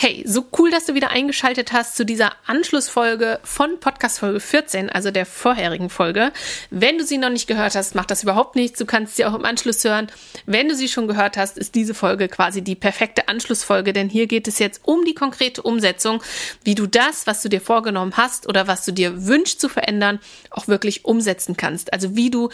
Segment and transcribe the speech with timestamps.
[0.00, 4.90] Hey, so cool, dass du wieder eingeschaltet hast zu dieser Anschlussfolge von Podcast Folge 14,
[4.90, 6.30] also der vorherigen Folge.
[6.70, 8.78] Wenn du sie noch nicht gehört hast, macht das überhaupt nichts.
[8.78, 10.06] Du kannst sie auch im Anschluss hören.
[10.46, 14.28] Wenn du sie schon gehört hast, ist diese Folge quasi die perfekte Anschlussfolge, denn hier
[14.28, 16.22] geht es jetzt um die konkrete Umsetzung,
[16.62, 20.20] wie du das, was du dir vorgenommen hast oder was du dir wünschst zu verändern,
[20.50, 21.92] auch wirklich umsetzen kannst.
[21.92, 22.50] Also wie du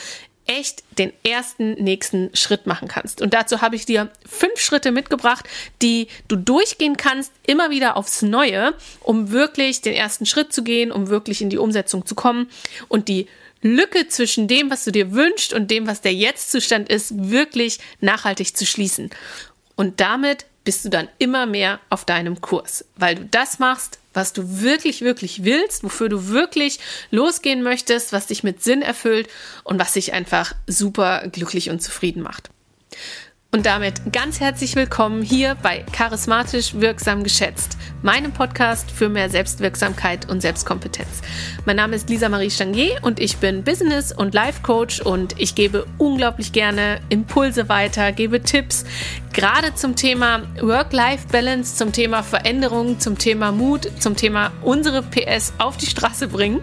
[0.46, 3.22] echt den ersten nächsten Schritt machen kannst.
[3.22, 5.48] Und dazu habe ich dir fünf Schritte mitgebracht,
[5.80, 10.92] die du durchgehen kannst, immer wieder aufs Neue, um wirklich den ersten Schritt zu gehen,
[10.92, 12.50] um wirklich in die Umsetzung zu kommen
[12.88, 13.26] und die
[13.62, 18.54] Lücke zwischen dem, was du dir wünschst und dem, was der Jetzt-Zustand ist, wirklich nachhaltig
[18.54, 19.08] zu schließen.
[19.74, 24.32] Und damit bist du dann immer mehr auf deinem Kurs, weil du das machst, was
[24.32, 26.78] du wirklich, wirklich willst, wofür du wirklich
[27.10, 29.28] losgehen möchtest, was dich mit Sinn erfüllt
[29.64, 32.50] und was dich einfach super glücklich und zufrieden macht.
[33.54, 40.28] Und damit ganz herzlich willkommen hier bei Charismatisch Wirksam Geschätzt, meinem Podcast für mehr Selbstwirksamkeit
[40.28, 41.22] und Selbstkompetenz.
[41.64, 45.54] Mein Name ist Lisa Marie Stangier und ich bin Business- und Life Coach und ich
[45.54, 48.86] gebe unglaublich gerne Impulse weiter, gebe Tipps,
[49.32, 55.76] gerade zum Thema Work-Life-Balance, zum Thema Veränderung, zum Thema Mut, zum Thema unsere PS auf
[55.76, 56.60] die Straße bringen.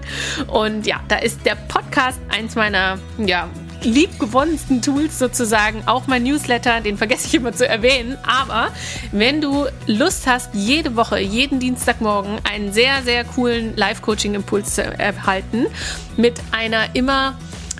[0.48, 3.48] Und ja, da ist der Podcast eins meiner, ja,
[3.84, 8.18] liebgewonnensten Tools sozusagen, auch mein Newsletter, den vergesse ich immer zu erwähnen.
[8.24, 8.70] Aber
[9.12, 15.68] wenn du Lust hast, jede Woche, jeden Dienstagmorgen einen sehr, sehr coolen Live-Coaching-Impuls zu erhalten,
[16.18, 17.38] mit einer immer,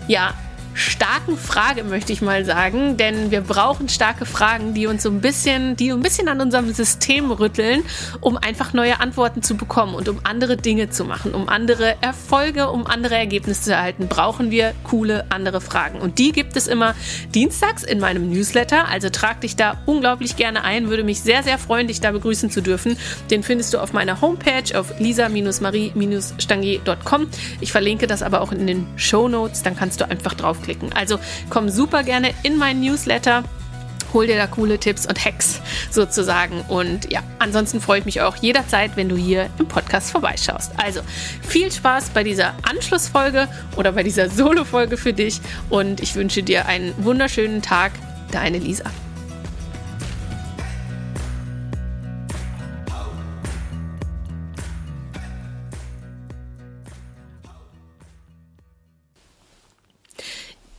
[0.08, 0.34] ja,
[0.74, 5.22] starken Frage, möchte ich mal sagen, denn wir brauchen starke Fragen, die uns so ein
[5.22, 7.84] bisschen, die ein bisschen an unserem System rütteln,
[8.20, 12.70] um einfach neue Antworten zu bekommen und um andere Dinge zu machen, um andere Erfolge,
[12.70, 16.00] um andere Ergebnisse zu erhalten, brauchen wir coole andere Fragen.
[16.00, 16.96] Und die gibt es immer
[17.34, 18.88] dienstags in meinem Newsletter.
[18.88, 22.50] Also trag dich da unglaublich gerne ein, würde mich sehr, sehr freuen, dich da begrüßen
[22.50, 22.98] zu dürfen.
[23.30, 27.28] Den findest du auf meiner Homepage auf lisa-marie-stangier.com.
[27.60, 30.94] Ich verlinke das aber auch in den Show Notes, dann kannst du einfach drauf draufklicken.
[30.94, 33.44] Also komm super gerne in meinen Newsletter.
[34.14, 36.62] Hol dir da coole Tipps und Hacks sozusagen.
[36.68, 40.74] Und ja, ansonsten freue ich mich auch jederzeit, wenn du hier im Podcast vorbeischaust.
[40.78, 41.00] Also
[41.48, 45.40] viel Spaß bei dieser Anschlussfolge oder bei dieser Solo-Folge für dich.
[45.70, 47.94] Und ich wünsche dir einen wunderschönen Tag.
[48.32, 48.86] Deine Lisa.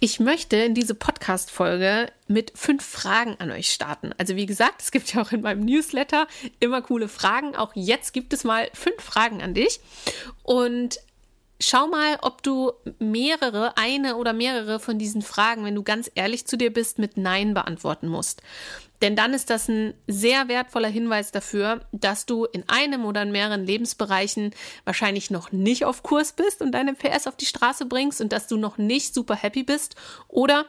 [0.05, 4.11] Ich möchte in diese Podcast-Folge mit fünf Fragen an euch starten.
[4.19, 6.27] Also, wie gesagt, es gibt ja auch in meinem Newsletter
[6.59, 7.55] immer coole Fragen.
[7.55, 9.79] Auch jetzt gibt es mal fünf Fragen an dich.
[10.43, 10.99] Und
[11.61, 16.49] schau mal, ob du mehrere, eine oder mehrere von diesen Fragen, wenn du ganz ehrlich
[16.49, 18.43] zu dir bist, mit Nein beantworten musst.
[19.03, 23.33] Denn dann ist das ein sehr wertvoller Hinweis dafür, dass du in einem oder in
[23.33, 24.55] mehreren Lebensbereichen
[24.85, 28.47] wahrscheinlich noch nicht auf Kurs bist und deine PS auf die Straße bringst und dass
[28.47, 29.97] du noch nicht super happy bist
[30.29, 30.67] oder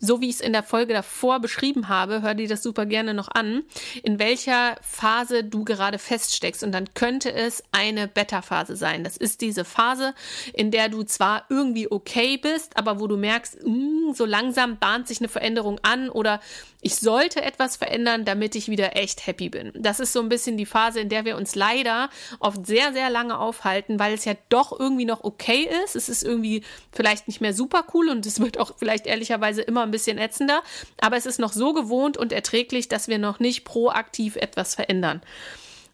[0.00, 3.14] so wie ich es in der Folge davor beschrieben habe, hör dir das super gerne
[3.14, 3.62] noch an,
[4.02, 6.64] in welcher Phase du gerade feststeckst.
[6.64, 9.04] Und dann könnte es eine Beta-Phase sein.
[9.04, 10.14] Das ist diese Phase,
[10.52, 14.78] in der du zwar irgendwie okay bist, aber wo du merkst, mh, hm, so langsam
[14.78, 16.40] bahnt sich eine Veränderung an oder
[16.80, 19.72] ich sollte etwas verändern, damit ich wieder echt happy bin.
[19.74, 23.10] Das ist so ein bisschen die Phase, in der wir uns leider oft sehr, sehr
[23.10, 25.96] lange aufhalten, weil es ja doch irgendwie noch okay ist.
[25.96, 26.62] Es ist irgendwie
[26.92, 30.62] vielleicht nicht mehr super cool und es wird auch vielleicht ehrlicherweise immer ein bisschen ätzender,
[31.00, 35.22] aber es ist noch so gewohnt und erträglich, dass wir noch nicht proaktiv etwas verändern.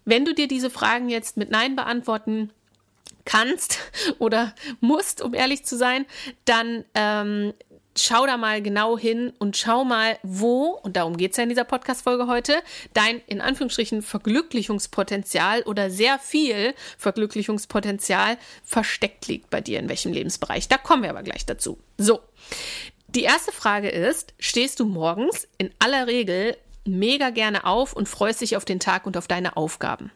[0.05, 2.50] Wenn du dir diese Fragen jetzt mit Nein beantworten
[3.25, 3.78] kannst
[4.19, 6.06] oder musst, um ehrlich zu sein,
[6.44, 7.55] dann ähm,
[7.97, 11.48] schau da mal genau hin und schau mal, wo, und darum geht es ja in
[11.48, 12.62] dieser Podcast-Folge heute,
[12.94, 20.69] dein in Anführungsstrichen Verglücklichungspotenzial oder sehr viel Verglücklichungspotenzial versteckt liegt bei dir, in welchem Lebensbereich.
[20.69, 21.78] Da kommen wir aber gleich dazu.
[21.98, 22.20] So.
[23.08, 28.41] Die erste Frage ist, stehst du morgens in aller Regel mega gerne auf und freust
[28.41, 30.11] dich auf den Tag und auf deine Aufgaben?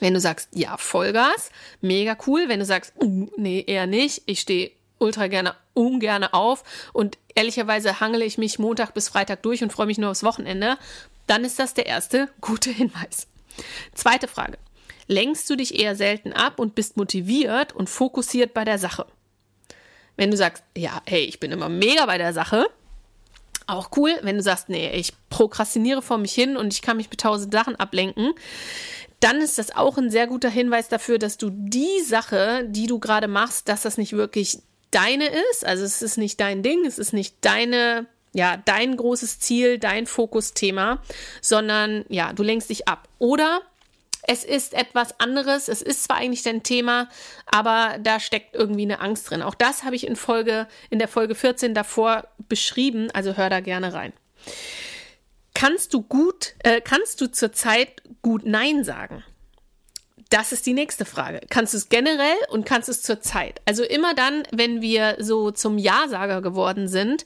[0.00, 1.50] Wenn du sagst, ja, Vollgas,
[1.80, 2.48] mega cool.
[2.48, 8.00] Wenn du sagst, uh, nee, eher nicht, ich stehe ultra gerne ungern auf und ehrlicherweise
[8.00, 10.76] hangele ich mich Montag bis Freitag durch und freue mich nur aufs Wochenende,
[11.26, 13.26] dann ist das der erste gute Hinweis.
[13.94, 14.58] Zweite Frage.
[15.06, 19.06] Lenkst du dich eher selten ab und bist motiviert und fokussiert bei der Sache?
[20.16, 22.66] Wenn du sagst, ja, hey, ich bin immer mega bei der Sache,
[23.68, 24.18] auch cool.
[24.22, 27.52] Wenn du sagst, nee, ich prokrastiniere vor mich hin und ich kann mich mit tausend
[27.52, 28.34] Sachen ablenken,
[29.20, 32.98] dann ist das auch ein sehr guter Hinweis dafür, dass du die Sache, die du
[32.98, 34.58] gerade machst, dass das nicht wirklich
[34.90, 35.64] deine ist.
[35.64, 40.06] Also es ist nicht dein Ding, es ist nicht deine ja, dein großes Ziel, dein
[40.06, 41.02] Fokusthema,
[41.40, 43.08] sondern ja, du lenkst dich ab.
[43.18, 43.62] Oder
[44.22, 45.68] es ist etwas anderes.
[45.68, 47.08] Es ist zwar eigentlich dein Thema,
[47.46, 49.42] aber da steckt irgendwie eine Angst drin.
[49.42, 53.60] Auch das habe ich in Folge, in der Folge 14 davor beschrieben, also hör da
[53.60, 54.12] gerne rein.
[55.54, 59.24] Kannst du gut, äh, kannst du zurzeit gut Nein sagen?
[60.30, 61.40] Das ist die nächste Frage.
[61.48, 63.62] Kannst du es generell und kannst du es zur Zeit?
[63.64, 67.24] Also immer dann, wenn wir so zum Ja-Sager geworden sind,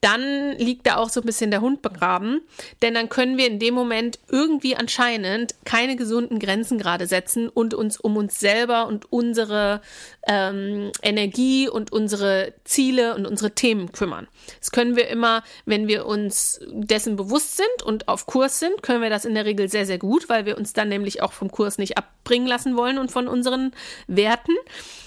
[0.00, 2.42] dann liegt da auch so ein bisschen der Hund begraben.
[2.80, 7.74] Denn dann können wir in dem Moment irgendwie anscheinend keine gesunden Grenzen gerade setzen und
[7.74, 9.80] uns um uns selber und unsere
[10.28, 14.28] ähm, Energie und unsere Ziele und unsere Themen kümmern.
[14.60, 19.02] Das können wir immer, wenn wir uns dessen bewusst sind und auf Kurs sind, können
[19.02, 21.50] wir das in der Regel sehr, sehr gut, weil wir uns dann nämlich auch vom
[21.50, 23.72] Kurs nicht abbringen lassen wollen und von unseren
[24.06, 24.54] Werten.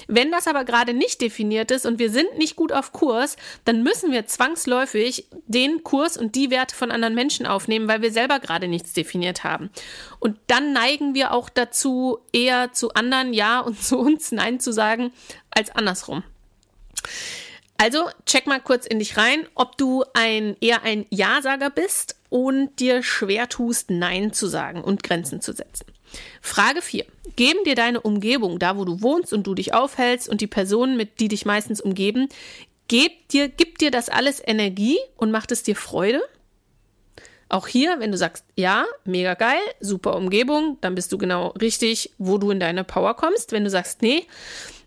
[0.08, 3.36] Wenn das aber gerade nicht definiert ist und wir sind nicht gut auf Kurs,
[3.66, 8.12] dann müssen wir zwangsläufig den Kurs und die Werte von anderen Menschen aufnehmen, weil wir
[8.12, 9.70] selber gerade nichts definiert haben.
[10.20, 14.72] Und dann neigen wir auch dazu, eher zu anderen Ja und zu uns Nein zu
[14.72, 15.12] sagen,
[15.52, 16.24] als andersrum.
[17.78, 22.80] Also check mal kurz in dich rein, ob du ein eher ein Ja-Sager bist und
[22.80, 25.86] dir schwer tust, Nein zu sagen und Grenzen zu setzen.
[26.42, 27.06] Frage 4.
[27.36, 30.98] Geben dir deine Umgebung, da wo du wohnst und du dich aufhältst und die Personen,
[30.98, 32.30] mit die dich meistens umgeben,
[32.88, 36.22] gibt dir, gibt dir das alles Energie und macht es dir Freude?
[37.50, 42.12] Auch hier, wenn du sagst, ja, mega geil, super Umgebung, dann bist du genau richtig,
[42.18, 43.54] wo du in deine Power kommst.
[43.54, 44.26] Wenn du sagst, nee,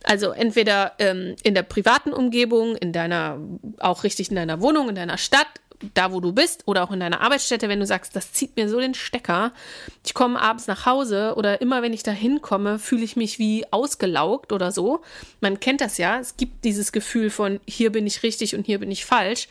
[0.05, 3.39] also entweder ähm, in der privaten Umgebung, in deiner,
[3.79, 5.49] auch richtig in deiner Wohnung, in deiner Stadt,
[5.95, 8.69] da wo du bist oder auch in deiner Arbeitsstätte, wenn du sagst, das zieht mir
[8.69, 9.53] so den Stecker,
[10.05, 13.65] ich komme abends nach Hause oder immer wenn ich da hinkomme, fühle ich mich wie
[13.73, 15.03] ausgelaugt oder so.
[15.41, 18.79] Man kennt das ja, es gibt dieses Gefühl von hier bin ich richtig und hier
[18.79, 19.49] bin ich falsch.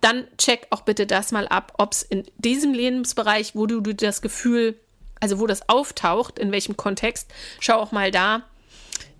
[0.00, 3.94] Dann check auch bitte das mal ab, ob es in diesem Lebensbereich, wo du, du
[3.94, 4.76] das Gefühl,
[5.20, 7.28] also wo das auftaucht, in welchem Kontext,
[7.60, 8.42] schau auch mal da,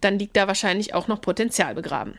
[0.00, 2.18] dann liegt da wahrscheinlich auch noch Potenzial begraben.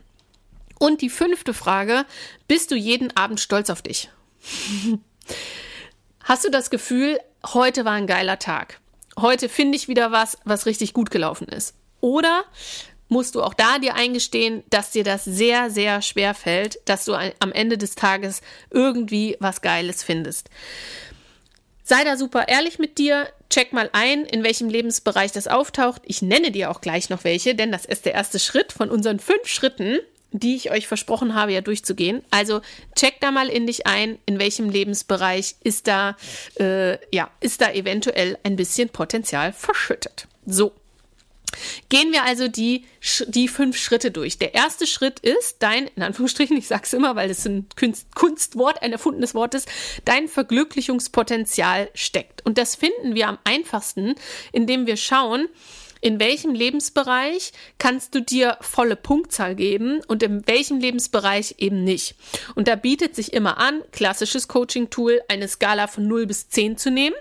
[0.79, 2.05] Und die fünfte Frage,
[2.47, 4.09] bist du jeden Abend stolz auf dich?
[6.23, 7.19] Hast du das Gefühl,
[7.53, 8.79] heute war ein geiler Tag?
[9.17, 11.73] Heute finde ich wieder was, was richtig gut gelaufen ist?
[12.01, 12.43] Oder
[13.09, 17.15] musst du auch da dir eingestehen, dass dir das sehr, sehr schwer fällt, dass du
[17.15, 20.49] am Ende des Tages irgendwie was Geiles findest?
[21.83, 23.27] Sei da super ehrlich mit dir.
[23.49, 26.03] Check mal ein, in welchem Lebensbereich das auftaucht.
[26.05, 29.19] Ich nenne dir auch gleich noch welche, denn das ist der erste Schritt von unseren
[29.19, 29.97] fünf Schritten,
[30.31, 32.21] die ich euch versprochen habe, ja durchzugehen.
[32.31, 32.61] Also
[32.95, 36.15] check da mal in dich ein, in welchem Lebensbereich ist da,
[36.59, 40.27] äh, ja, ist da eventuell ein bisschen Potenzial verschüttet.
[40.45, 40.73] So.
[41.89, 42.85] Gehen wir also die,
[43.27, 44.37] die fünf Schritte durch.
[44.37, 48.13] Der erste Schritt ist dein, in Anführungsstrichen, ich sage es immer, weil es ein Kunst,
[48.13, 49.67] Kunstwort, ein erfundenes Wort ist,
[50.05, 52.45] dein Verglücklichungspotenzial steckt.
[52.45, 54.13] Und das finden wir am einfachsten,
[54.51, 55.49] indem wir schauen,
[56.01, 62.15] in welchem Lebensbereich kannst du dir volle Punktzahl geben und in welchem Lebensbereich eben nicht.
[62.55, 66.91] Und da bietet sich immer an, klassisches Coaching-Tool, eine Skala von 0 bis 10 zu
[66.91, 67.15] nehmen.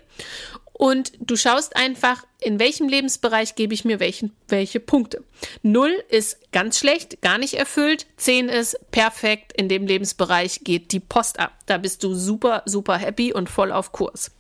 [0.79, 5.25] Und du schaust einfach, in welchem Lebensbereich gebe ich mir welchen, welche Punkte.
[5.63, 8.07] 0 ist ganz schlecht, gar nicht erfüllt.
[8.17, 11.53] 10 ist perfekt, in dem Lebensbereich geht die Post ab.
[11.67, 14.31] Da bist du super, super happy und voll auf Kurs.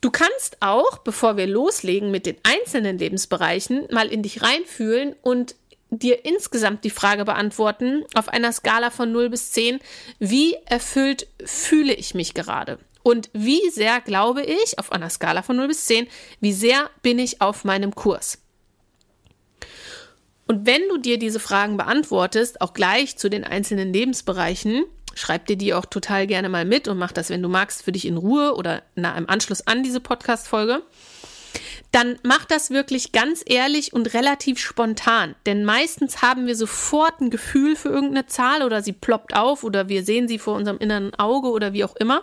[0.00, 5.56] Du kannst auch, bevor wir loslegen mit den einzelnen Lebensbereichen, mal in dich reinfühlen und
[5.90, 9.80] dir insgesamt die Frage beantworten, auf einer Skala von 0 bis 10,
[10.18, 12.78] wie erfüllt fühle ich mich gerade?
[13.02, 16.06] Und wie sehr glaube ich, auf einer Skala von 0 bis 10,
[16.40, 18.38] wie sehr bin ich auf meinem Kurs?
[20.46, 24.84] Und wenn du dir diese Fragen beantwortest, auch gleich zu den einzelnen Lebensbereichen,
[25.18, 27.90] Schreib dir die auch total gerne mal mit und mach das, wenn du magst, für
[27.90, 30.82] dich in Ruhe oder na, im Anschluss an diese Podcast-Folge.
[31.90, 35.34] Dann mach das wirklich ganz ehrlich und relativ spontan.
[35.46, 39.88] Denn meistens haben wir sofort ein Gefühl für irgendeine Zahl oder sie ploppt auf oder
[39.88, 42.22] wir sehen sie vor unserem inneren Auge oder wie auch immer.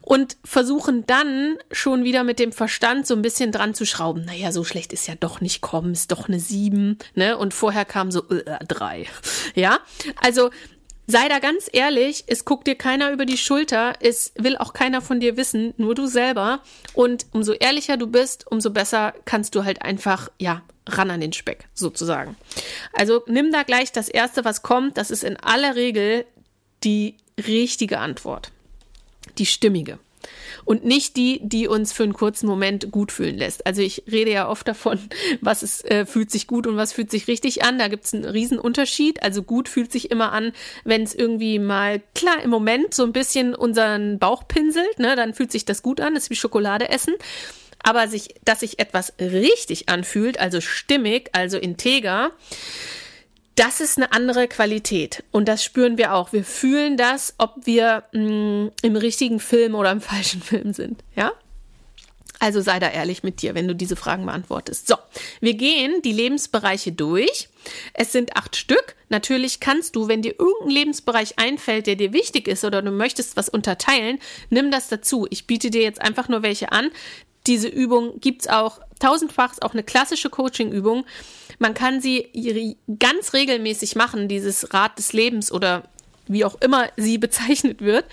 [0.00, 4.24] Und versuchen dann schon wieder mit dem Verstand so ein bisschen dran zu schrauben.
[4.24, 7.38] Naja, so schlecht ist ja doch nicht kommen, ist doch eine sieben, ne?
[7.38, 9.06] Und vorher kam so äh, drei.
[9.54, 9.78] Ja,
[10.20, 10.50] also
[11.06, 15.02] Sei da ganz ehrlich, es guckt dir keiner über die Schulter, es will auch keiner
[15.02, 16.60] von dir wissen, nur du selber.
[16.94, 21.32] Und umso ehrlicher du bist, umso besser kannst du halt einfach, ja, ran an den
[21.32, 22.36] Speck, sozusagen.
[22.92, 24.96] Also nimm da gleich das Erste, was kommt.
[24.96, 26.24] Das ist in aller Regel
[26.84, 28.50] die richtige Antwort.
[29.38, 29.98] Die stimmige.
[30.64, 33.66] Und nicht die, die uns für einen kurzen Moment gut fühlen lässt.
[33.66, 34.98] Also ich rede ja oft davon,
[35.40, 37.78] was es äh, fühlt sich gut und was fühlt sich richtig an.
[37.78, 39.22] Da gibt es einen riesen Unterschied.
[39.22, 40.52] Also gut fühlt sich immer an,
[40.84, 45.34] wenn es irgendwie mal klar im Moment so ein bisschen unseren Bauch pinselt, ne, dann
[45.34, 47.14] fühlt sich das gut an, das ist wie Schokolade essen.
[47.82, 52.32] Aber sich, dass sich etwas richtig anfühlt, also stimmig, also integer,
[53.56, 56.32] das ist eine andere Qualität und das spüren wir auch.
[56.32, 61.02] Wir fühlen das, ob wir mh, mm, im richtigen Film oder im falschen Film sind,
[61.14, 61.32] ja?
[62.40, 64.86] Also sei da ehrlich mit dir, wenn du diese Fragen beantwortest.
[64.86, 64.96] So,
[65.40, 67.48] wir gehen die Lebensbereiche durch.
[67.94, 68.96] Es sind acht Stück.
[69.08, 73.38] Natürlich kannst du, wenn dir irgendein Lebensbereich einfällt, der dir wichtig ist oder du möchtest
[73.38, 74.18] was unterteilen,
[74.50, 75.26] nimm das dazu.
[75.30, 76.90] Ich biete dir jetzt einfach nur welche an.
[77.46, 81.04] Diese Übung gibt's auch tausendfach, ist auch eine klassische Coaching-Übung.
[81.58, 85.84] Man kann sie ganz regelmäßig machen, dieses Rad des Lebens oder
[86.26, 88.04] wie auch immer sie bezeichnet wird.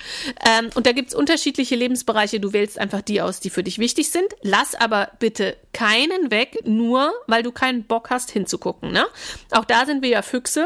[0.46, 2.40] Ähm, und da gibt es unterschiedliche Lebensbereiche.
[2.40, 4.28] Du wählst einfach die aus, die für dich wichtig sind.
[4.42, 8.92] Lass aber bitte keinen weg, nur weil du keinen Bock hast hinzugucken.
[8.92, 9.06] Ne?
[9.52, 10.66] Auch da sind wir ja Füchse.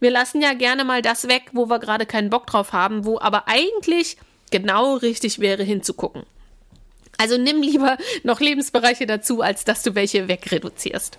[0.00, 3.18] Wir lassen ja gerne mal das weg, wo wir gerade keinen Bock drauf haben, wo
[3.18, 4.16] aber eigentlich
[4.50, 6.24] genau richtig wäre hinzugucken.
[7.24, 11.16] Also nimm lieber noch Lebensbereiche dazu, als dass du welche wegreduzierst.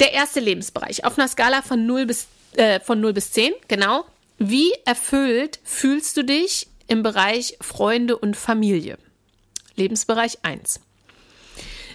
[0.00, 4.04] Der erste Lebensbereich auf einer Skala von 0 bis, äh, von 0 bis 10, genau.
[4.36, 8.98] Wie erfüllt fühlst du dich im Bereich Freunde und Familie?
[9.76, 10.80] Lebensbereich 1.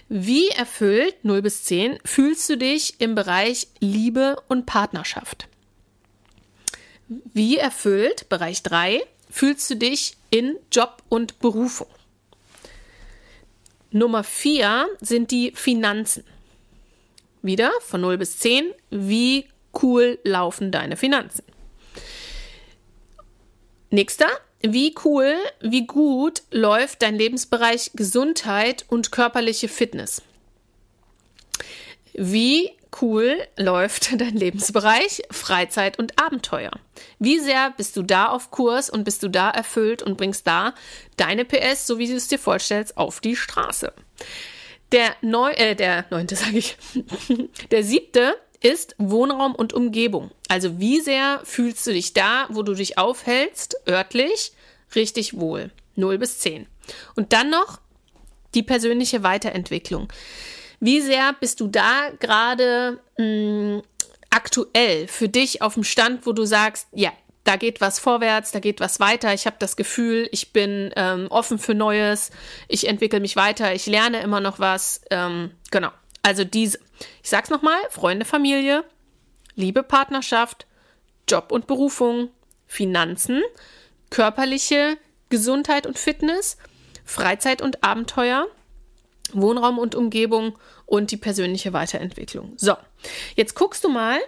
[0.08, 5.46] Wie erfüllt 0 bis 10 fühlst du dich im Bereich Liebe und Partnerschaft?
[7.32, 11.86] Wie erfüllt, Bereich 3, fühlst du dich in Job und Berufung?
[13.92, 16.24] Nummer 4 sind die Finanzen.
[17.42, 18.72] Wieder von 0 bis 10.
[18.90, 19.48] Wie
[19.82, 21.44] cool laufen deine Finanzen?
[23.90, 24.28] Nächster.
[24.64, 30.22] Wie cool, wie gut läuft dein Lebensbereich Gesundheit und körperliche Fitness?
[32.12, 32.70] Wie
[33.00, 36.72] cool läuft dein Lebensbereich Freizeit und Abenteuer?
[37.18, 40.74] Wie sehr bist du da auf Kurs und bist du da erfüllt und bringst da
[41.16, 43.92] deine PS, so wie du es dir vorstellst, auf die Straße?
[44.92, 46.76] Der, neu, äh, der neunte, sage ich.
[47.70, 50.30] Der siebte ist Wohnraum und Umgebung.
[50.48, 54.52] Also wie sehr fühlst du dich da, wo du dich aufhältst, örtlich,
[54.94, 55.70] richtig wohl.
[55.96, 56.66] 0 bis 10.
[57.16, 57.80] Und dann noch
[58.54, 60.08] die persönliche Weiterentwicklung.
[60.82, 63.82] Wie sehr bist du da gerade mm,
[64.30, 67.12] aktuell für dich auf dem Stand, wo du sagst, ja,
[67.44, 69.32] da geht was vorwärts, da geht was weiter.
[69.32, 72.32] Ich habe das Gefühl, ich bin ähm, offen für Neues,
[72.66, 75.02] ich entwickle mich weiter, ich lerne immer noch was.
[75.12, 75.90] Ähm, genau.
[76.24, 76.80] Also diese,
[77.22, 78.82] ich sag's nochmal, Freunde, Familie,
[79.54, 80.66] Liebe, Partnerschaft,
[81.28, 82.30] Job und Berufung,
[82.66, 83.40] Finanzen,
[84.10, 84.98] körperliche
[85.28, 86.56] Gesundheit und Fitness,
[87.04, 88.48] Freizeit und Abenteuer,
[89.34, 92.52] Wohnraum und Umgebung und die persönliche Weiterentwicklung.
[92.56, 92.74] So,
[93.36, 94.18] jetzt guckst du mal,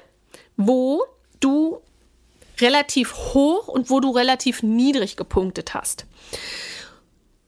[0.57, 1.03] wo
[1.41, 1.81] du
[2.61, 6.07] relativ hoch und wo du relativ niedrig gepunktet hast.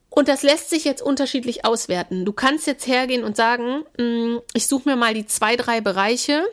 [0.09, 2.25] Und das lässt sich jetzt unterschiedlich auswerten.
[2.25, 6.43] Du kannst jetzt hergehen und sagen, mm, ich suche mir mal die zwei, drei Bereiche,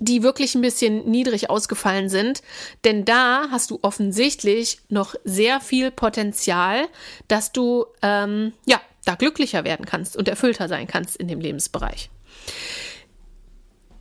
[0.00, 2.42] die wirklich ein bisschen niedrig ausgefallen sind.
[2.84, 6.88] Denn da hast du offensichtlich noch sehr viel Potenzial,
[7.28, 12.10] dass du ähm, ja da glücklicher werden kannst und erfüllter sein kannst in dem Lebensbereich.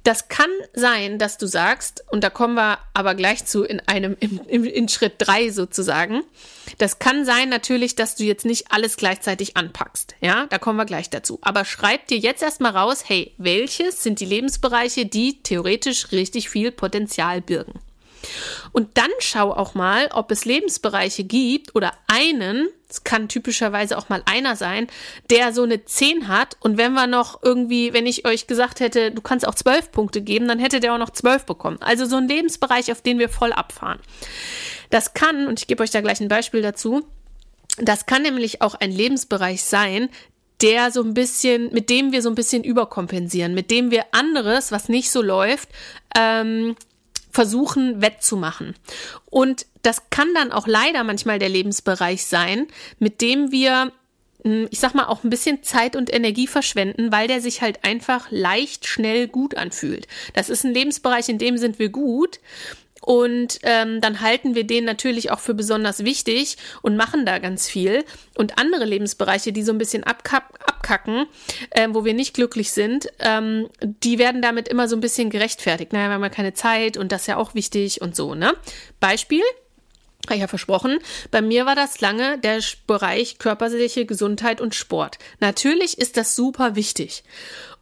[0.03, 4.15] Das kann sein, dass du sagst, und da kommen wir aber gleich zu in einem,
[4.21, 6.23] in, in Schritt drei sozusagen.
[6.77, 10.15] Das kann sein natürlich, dass du jetzt nicht alles gleichzeitig anpackst.
[10.21, 11.39] Ja, da kommen wir gleich dazu.
[11.41, 16.71] Aber schreib dir jetzt erstmal raus, hey, welches sind die Lebensbereiche, die theoretisch richtig viel
[16.71, 17.79] Potenzial birgen?
[18.71, 24.09] Und dann schau auch mal, ob es Lebensbereiche gibt oder einen, es kann typischerweise auch
[24.09, 24.87] mal einer sein,
[25.29, 26.55] der so eine 10 hat.
[26.59, 30.21] Und wenn wir noch irgendwie, wenn ich euch gesagt hätte, du kannst auch 12 Punkte
[30.21, 31.77] geben, dann hätte der auch noch 12 bekommen.
[31.81, 33.99] Also so ein Lebensbereich, auf den wir voll abfahren.
[34.89, 37.05] Das kann, und ich gebe euch da gleich ein Beispiel dazu,
[37.77, 40.09] das kann nämlich auch ein Lebensbereich sein,
[40.61, 44.71] der so ein bisschen, mit dem wir so ein bisschen überkompensieren, mit dem wir anderes,
[44.71, 45.69] was nicht so läuft,
[46.17, 46.75] ähm,
[47.37, 48.73] versuchen wettzumachen.
[49.29, 52.65] Und das kann dann auch leider manchmal der Lebensbereich sein,
[52.97, 53.91] mit dem wir
[54.43, 57.83] hm, ich sag mal, auch ein bisschen Zeit und Energie verschwenden, weil der sich halt
[57.83, 60.07] einfach leicht, schnell gut anfühlt.
[60.33, 62.39] Das ist ein Lebensbereich, in dem sind wir gut.
[63.01, 67.67] Und ähm, dann halten wir den natürlich auch für besonders wichtig und machen da ganz
[67.69, 68.03] viel.
[68.35, 71.25] Und andere Lebensbereiche, die so ein bisschen abkacken,
[71.71, 75.93] äh, wo wir nicht glücklich sind, ähm, die werden damit immer so ein bisschen gerechtfertigt.
[75.93, 78.53] Naja, wir haben ja keine Zeit und das ist ja auch wichtig und so, ne?
[78.99, 79.43] Beispiel.
[80.25, 80.99] habe ich ja versprochen.
[81.31, 85.17] Bei mir war das lange der Bereich körperliche Gesundheit und Sport.
[85.39, 87.23] Natürlich ist das super wichtig.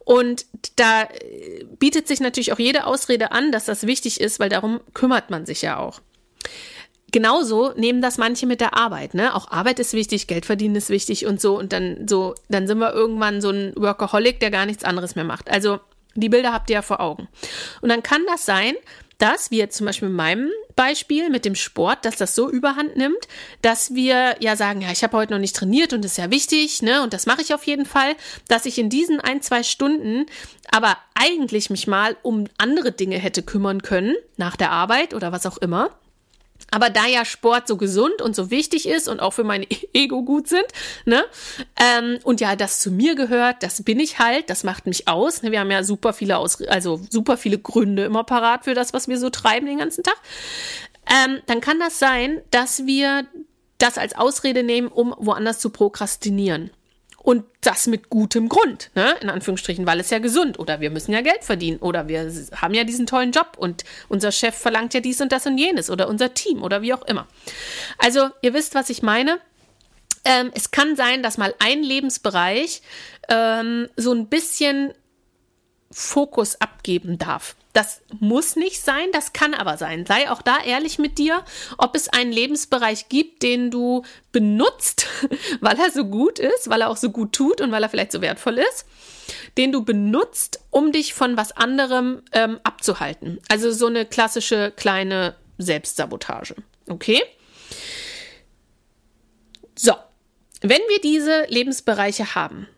[0.06, 0.46] Und
[0.76, 4.80] da äh, bietet sich natürlich auch jede Ausrede an, dass das wichtig ist, weil darum
[4.94, 6.00] kümmert man sich ja auch.
[7.10, 9.34] Genauso nehmen das manche mit der Arbeit, ne?
[9.34, 11.58] Auch Arbeit ist wichtig, Geld verdienen ist wichtig und so.
[11.58, 15.24] Und dann so, dann sind wir irgendwann so ein Workaholic, der gar nichts anderes mehr
[15.24, 15.50] macht.
[15.50, 15.80] Also
[16.14, 17.26] die Bilder habt ihr ja vor Augen.
[17.80, 18.74] Und dann kann das sein,
[19.18, 23.26] dass wir zum Beispiel in meinem Beispiel mit dem Sport, dass das so überhand nimmt,
[23.62, 26.82] dass wir ja sagen, ja, ich habe heute noch nicht trainiert und ist ja wichtig,
[26.82, 28.14] ne, und das mache ich auf jeden Fall,
[28.46, 30.26] dass ich in diesen ein, zwei Stunden
[30.70, 35.46] aber eigentlich mich mal um andere Dinge hätte kümmern können, nach der Arbeit oder was
[35.46, 35.90] auch immer.
[36.70, 40.22] Aber da ja Sport so gesund und so wichtig ist und auch für mein Ego
[40.22, 40.66] gut sind,
[41.04, 41.24] ne,
[41.76, 45.42] ähm, und ja, das zu mir gehört, das bin ich halt, das macht mich aus.
[45.42, 48.92] Ne, wir haben ja super viele aus, also super viele Gründe immer parat für das,
[48.92, 50.16] was wir so treiben den ganzen Tag.
[51.08, 53.26] Ähm, dann kann das sein, dass wir
[53.78, 56.70] das als Ausrede nehmen, um woanders zu prokrastinieren.
[57.26, 59.16] Und das mit gutem Grund, ne?
[59.20, 62.72] in Anführungsstrichen, weil es ja gesund oder wir müssen ja Geld verdienen oder wir haben
[62.72, 66.06] ja diesen tollen Job und unser Chef verlangt ja dies und das und jenes oder
[66.06, 67.26] unser Team oder wie auch immer.
[67.98, 69.40] Also ihr wisst, was ich meine.
[70.24, 72.80] Ähm, es kann sein, dass mal ein Lebensbereich
[73.28, 74.94] ähm, so ein bisschen
[75.90, 77.56] Fokus abgeben darf.
[77.76, 80.06] Das muss nicht sein, das kann aber sein.
[80.06, 81.44] Sei auch da ehrlich mit dir,
[81.76, 84.02] ob es einen Lebensbereich gibt, den du
[84.32, 85.06] benutzt,
[85.60, 88.12] weil er so gut ist, weil er auch so gut tut und weil er vielleicht
[88.12, 88.86] so wertvoll ist,
[89.58, 93.40] den du benutzt, um dich von was anderem ähm, abzuhalten.
[93.50, 96.54] Also so eine klassische kleine Selbstsabotage.
[96.88, 97.22] Okay?
[99.74, 99.92] So,
[100.62, 102.68] wenn wir diese Lebensbereiche haben,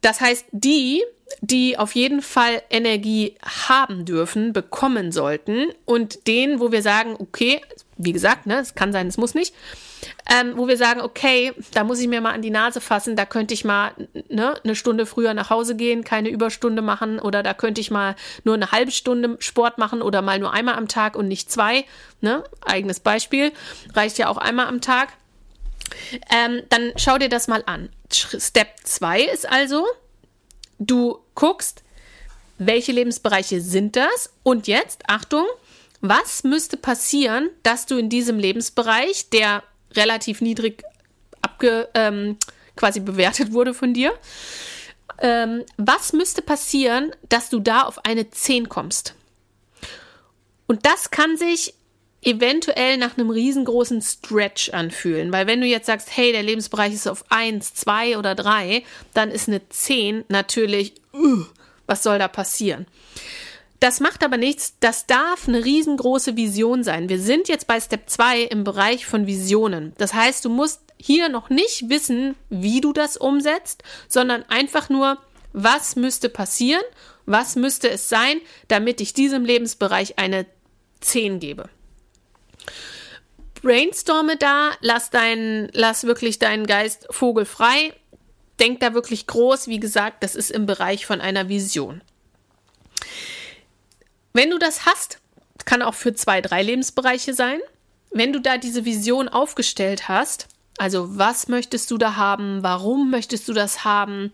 [0.00, 1.02] das heißt, die,
[1.40, 7.60] die auf jeden Fall Energie haben dürfen, bekommen sollten und den, wo wir sagen, okay,
[7.96, 9.54] wie gesagt, ne, es kann sein, es muss nicht,
[10.30, 13.24] ähm, wo wir sagen, okay, da muss ich mir mal an die Nase fassen, da
[13.24, 13.92] könnte ich mal
[14.28, 18.14] ne, eine Stunde früher nach Hause gehen, keine Überstunde machen oder da könnte ich mal
[18.44, 21.84] nur eine halbe Stunde Sport machen oder mal nur einmal am Tag und nicht zwei.
[22.20, 22.44] Ne?
[22.64, 23.52] Eigenes Beispiel,
[23.94, 25.08] reicht ja auch einmal am Tag.
[26.32, 27.88] Ähm, dann schau dir das mal an.
[28.10, 29.86] Step 2 ist also,
[30.78, 31.82] du guckst,
[32.58, 34.32] welche Lebensbereiche sind das?
[34.42, 35.46] Und jetzt, Achtung,
[36.00, 39.62] was müsste passieren, dass du in diesem Lebensbereich, der
[39.94, 40.82] relativ niedrig
[41.42, 42.36] abge, ähm,
[42.76, 44.12] quasi bewertet wurde von dir,
[45.20, 49.14] ähm, was müsste passieren, dass du da auf eine 10 kommst?
[50.66, 51.74] Und das kann sich
[52.22, 55.32] eventuell nach einem riesengroßen Stretch anfühlen.
[55.32, 58.82] Weil wenn du jetzt sagst, hey, der Lebensbereich ist auf 1, 2 oder 3,
[59.14, 61.44] dann ist eine 10 natürlich, uh,
[61.86, 62.86] was soll da passieren?
[63.80, 67.08] Das macht aber nichts, das darf eine riesengroße Vision sein.
[67.08, 69.92] Wir sind jetzt bei Step 2 im Bereich von Visionen.
[69.98, 75.18] Das heißt, du musst hier noch nicht wissen, wie du das umsetzt, sondern einfach nur,
[75.52, 76.82] was müsste passieren,
[77.24, 80.46] was müsste es sein, damit ich diesem Lebensbereich eine
[81.00, 81.68] 10 gebe
[83.62, 87.92] brainstorme da, lass deinen, lass wirklich deinen Geist vogelfrei.
[88.60, 89.68] Denk da wirklich groß.
[89.68, 92.02] Wie gesagt, das ist im Bereich von einer Vision.
[94.32, 95.20] Wenn du das hast,
[95.64, 97.60] kann auch für zwei, drei Lebensbereiche sein.
[98.10, 102.62] Wenn du da diese Vision aufgestellt hast, also was möchtest du da haben?
[102.62, 104.32] Warum möchtest du das haben?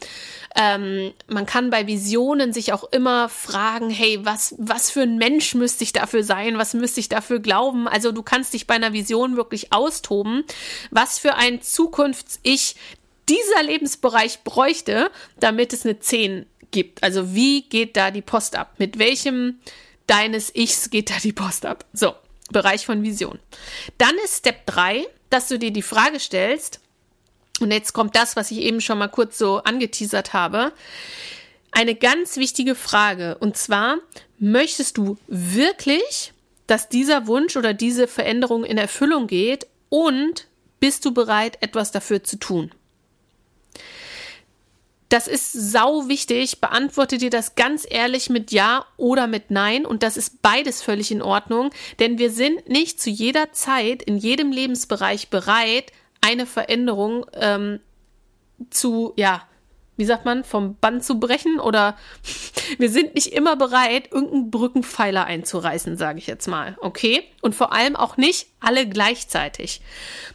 [0.55, 5.55] Ähm, man kann bei Visionen sich auch immer fragen, hey, was, was für ein Mensch
[5.55, 6.59] müsste ich dafür sein?
[6.59, 7.89] Was müsste ich dafür glauben?
[7.89, 10.45] Also du kannst dich bei einer Vision wirklich austoben.
[10.91, 12.77] Was für ein Zukunfts-Ich
[13.29, 17.03] dieser Lebensbereich bräuchte, damit es eine 10 gibt.
[17.03, 18.75] Also wie geht da die Post ab?
[18.79, 19.61] Mit welchem
[20.07, 21.87] deines Ichs geht da die Post ab?
[21.95, 22.15] So,
[22.51, 23.39] Bereich von Vision.
[23.97, 26.81] Dann ist Step 3 dass du dir die Frage stellst,
[27.61, 30.73] und jetzt kommt das, was ich eben schon mal kurz so angeteasert habe,
[31.73, 33.37] eine ganz wichtige Frage.
[33.38, 33.99] Und zwar,
[34.38, 36.33] möchtest du wirklich,
[36.66, 40.47] dass dieser Wunsch oder diese Veränderung in Erfüllung geht und
[40.81, 42.73] bist du bereit, etwas dafür zu tun?
[45.14, 46.61] Das ist sau wichtig.
[46.61, 49.87] Beantworte dir das ganz ehrlich mit Ja oder mit Nein.
[49.87, 54.16] Und das ist beides völlig in Ordnung, denn wir sind nicht zu jeder Zeit in
[54.16, 57.79] jedem Lebensbereich bereit, eine Veränderung ähm,
[58.70, 59.46] zu, ja,
[59.96, 61.96] wie sagt man, vom Band zu brechen oder
[62.79, 67.22] wir sind nicht immer bereit, irgendeinen Brückenpfeiler einzureißen, sage ich jetzt mal, okay?
[67.40, 69.81] Und vor allem auch nicht alle gleichzeitig.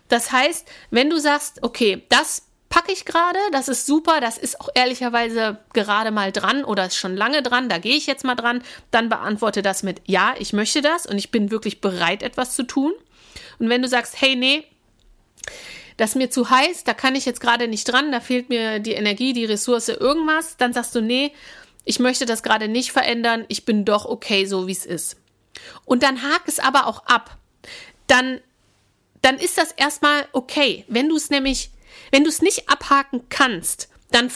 [0.07, 4.61] Das heißt, wenn du sagst, okay, das packe ich gerade, das ist super, das ist
[4.61, 8.35] auch ehrlicherweise gerade mal dran oder ist schon lange dran, da gehe ich jetzt mal
[8.35, 12.53] dran, dann beantworte das mit Ja, ich möchte das und ich bin wirklich bereit, etwas
[12.53, 12.93] zu tun.
[13.57, 14.63] Und wenn du sagst, hey, nee,
[15.97, 18.79] das ist mir zu heiß, da kann ich jetzt gerade nicht dran, da fehlt mir
[18.79, 21.33] die Energie, die Ressource, irgendwas, dann sagst du, nee,
[21.83, 25.17] ich möchte das gerade nicht verändern, ich bin doch okay, so wie es ist.
[25.85, 27.37] Und dann hak es aber auch ab.
[28.07, 28.39] Dann,
[29.21, 30.85] dann ist das erstmal okay.
[30.87, 31.71] Wenn du es nämlich,
[32.11, 34.31] wenn du es nicht abhaken kannst, dann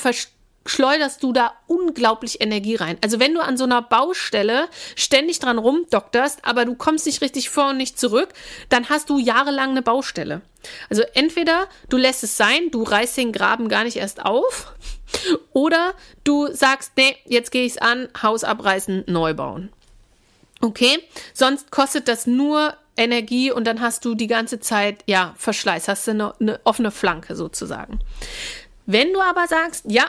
[0.66, 2.98] schleuderst du da unglaublich Energie rein.
[3.02, 7.50] Also wenn du an so einer Baustelle ständig dran rumdokterst, aber du kommst nicht richtig
[7.50, 8.30] vor und nicht zurück,
[8.70, 10.42] dann hast du jahrelang eine Baustelle.
[10.90, 14.74] Also entweder du lässt es sein, du reißt den Graben gar nicht erst auf,
[15.52, 19.72] oder du sagst, nee, jetzt gehe ich es an, Haus abreißen, neu bauen.
[20.62, 21.04] Okay?
[21.34, 26.08] Sonst kostet das nur Energie und dann hast du die ganze Zeit, ja, Verschleiß, hast
[26.08, 28.00] du eine, eine offene Flanke sozusagen.
[28.86, 30.06] Wenn du aber sagst, ja,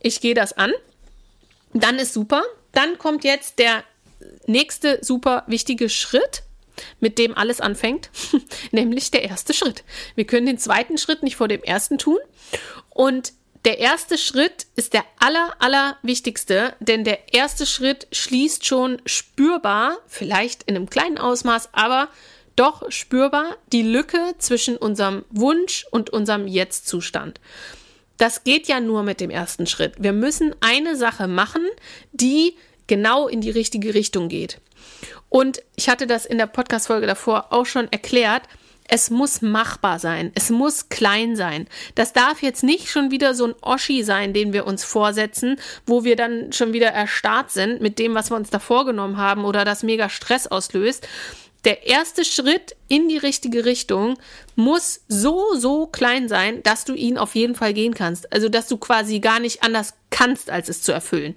[0.00, 0.72] ich gehe das an,
[1.72, 2.42] dann ist super.
[2.72, 3.82] Dann kommt jetzt der
[4.46, 6.42] nächste super wichtige Schritt,
[7.00, 8.10] mit dem alles anfängt,
[8.70, 9.82] nämlich der erste Schritt.
[10.14, 12.18] Wir können den zweiten Schritt nicht vor dem ersten tun.
[12.90, 13.32] Und
[13.66, 19.98] der erste Schritt ist der aller, aller wichtigste, denn der erste Schritt schließt schon spürbar,
[20.06, 22.08] vielleicht in einem kleinen Ausmaß, aber
[22.54, 27.40] doch spürbar die Lücke zwischen unserem Wunsch und unserem Jetzt-Zustand.
[28.18, 29.94] Das geht ja nur mit dem ersten Schritt.
[29.98, 31.66] Wir müssen eine Sache machen,
[32.12, 34.60] die genau in die richtige Richtung geht.
[35.28, 38.44] Und ich hatte das in der Podcast-Folge davor auch schon erklärt.
[38.88, 40.32] Es muss machbar sein.
[40.34, 41.66] Es muss klein sein.
[41.94, 46.04] Das darf jetzt nicht schon wieder so ein Oschi sein, den wir uns vorsetzen, wo
[46.04, 49.64] wir dann schon wieder erstarrt sind mit dem, was wir uns da vorgenommen haben oder
[49.64, 51.06] das mega Stress auslöst,
[51.66, 54.18] der erste Schritt in die richtige Richtung
[54.54, 58.32] muss so, so klein sein, dass du ihn auf jeden Fall gehen kannst.
[58.32, 61.34] Also, dass du quasi gar nicht anders kannst, als es zu erfüllen.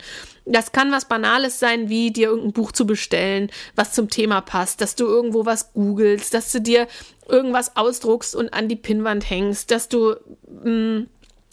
[0.51, 4.81] Das kann was Banales sein, wie dir irgendein Buch zu bestellen, was zum Thema passt,
[4.81, 6.87] dass du irgendwo was googelst, dass du dir
[7.27, 10.15] irgendwas ausdruckst und an die Pinnwand hängst, dass du
[10.63, 11.07] mh, mm,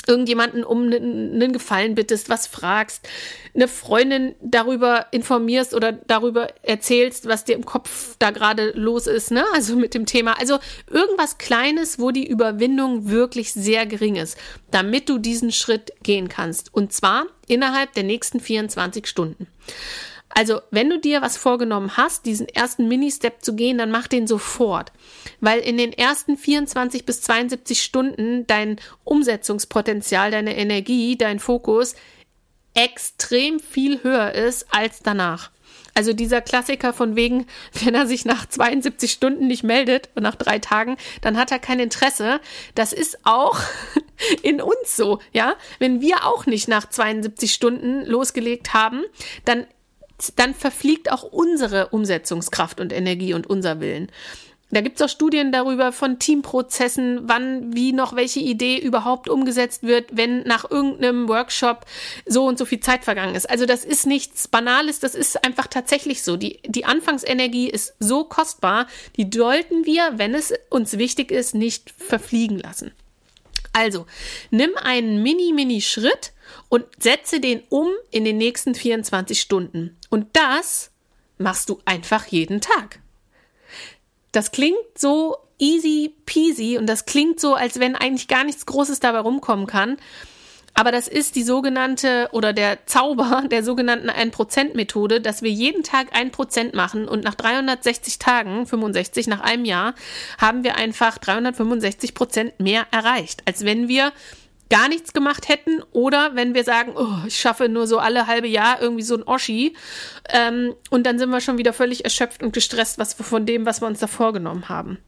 [0.06, 3.08] irgendjemanden um einen Gefallen bittest, was fragst,
[3.54, 9.30] eine Freundin darüber informierst oder darüber erzählst, was dir im Kopf da gerade los ist,
[9.30, 9.44] ne?
[9.54, 10.38] Also mit dem Thema.
[10.38, 10.58] Also
[10.90, 14.36] irgendwas Kleines, wo die Überwindung wirklich sehr gering ist,
[14.70, 16.72] damit du diesen Schritt gehen kannst.
[16.74, 19.46] Und zwar innerhalb der nächsten 24 Stunden.
[20.36, 24.26] Also, wenn du dir was vorgenommen hast, diesen ersten Mini-Step zu gehen, dann mach den
[24.26, 24.92] sofort.
[25.40, 31.94] Weil in den ersten 24 bis 72 Stunden dein Umsetzungspotenzial, deine Energie, dein Fokus
[32.74, 35.52] extrem viel höher ist als danach.
[35.94, 37.46] Also dieser Klassiker von wegen,
[37.82, 41.58] wenn er sich nach 72 Stunden nicht meldet und nach drei Tagen, dann hat er
[41.58, 42.40] kein Interesse.
[42.74, 43.58] Das ist auch
[44.42, 45.56] in uns so, ja.
[45.78, 49.02] Wenn wir auch nicht nach 72 Stunden losgelegt haben,
[49.46, 49.66] dann
[50.36, 54.10] dann verfliegt auch unsere Umsetzungskraft und Energie und unser Willen.
[54.70, 59.84] Da gibt es auch Studien darüber von Teamprozessen, wann, wie noch welche Idee überhaupt umgesetzt
[59.84, 61.86] wird, wenn nach irgendeinem Workshop
[62.26, 63.48] so und so viel Zeit vergangen ist.
[63.48, 66.36] Also das ist nichts Banales, das ist einfach tatsächlich so.
[66.36, 71.94] Die, die Anfangsenergie ist so kostbar, die sollten wir, wenn es uns wichtig ist, nicht
[71.96, 72.90] verfliegen lassen.
[73.76, 74.06] Also,
[74.50, 76.32] nimm einen Mini-Mini-Schritt
[76.70, 79.98] und setze den um in den nächsten 24 Stunden.
[80.08, 80.92] Und das
[81.36, 83.00] machst du einfach jeden Tag.
[84.32, 88.98] Das klingt so easy peasy und das klingt so, als wenn eigentlich gar nichts Großes
[89.00, 89.98] dabei rumkommen kann.
[90.78, 96.14] Aber das ist die sogenannte oder der Zauber der sogenannten 1%-Methode, dass wir jeden Tag
[96.14, 99.94] 1% machen und nach 360 Tagen, 65 nach einem Jahr,
[100.38, 104.12] haben wir einfach 365% mehr erreicht, als wenn wir
[104.68, 108.48] gar nichts gemacht hätten oder wenn wir sagen, oh, ich schaffe nur so alle halbe
[108.48, 109.74] Jahr irgendwie so ein Oschi
[110.28, 113.80] ähm, und dann sind wir schon wieder völlig erschöpft und gestresst was von dem, was
[113.80, 114.98] wir uns da vorgenommen haben.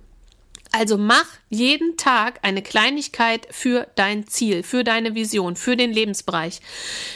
[0.72, 6.60] Also mach jeden Tag eine Kleinigkeit für dein Ziel, für deine Vision, für den Lebensbereich.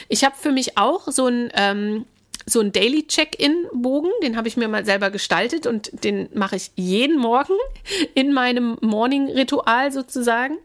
[0.08, 2.06] Ich habe für mich auch so ein ähm,
[2.46, 6.72] so ein Daily Check-in-Bogen, den habe ich mir mal selber gestaltet und den mache ich
[6.74, 7.54] jeden Morgen
[8.14, 10.58] in meinem Morning-Ritual sozusagen.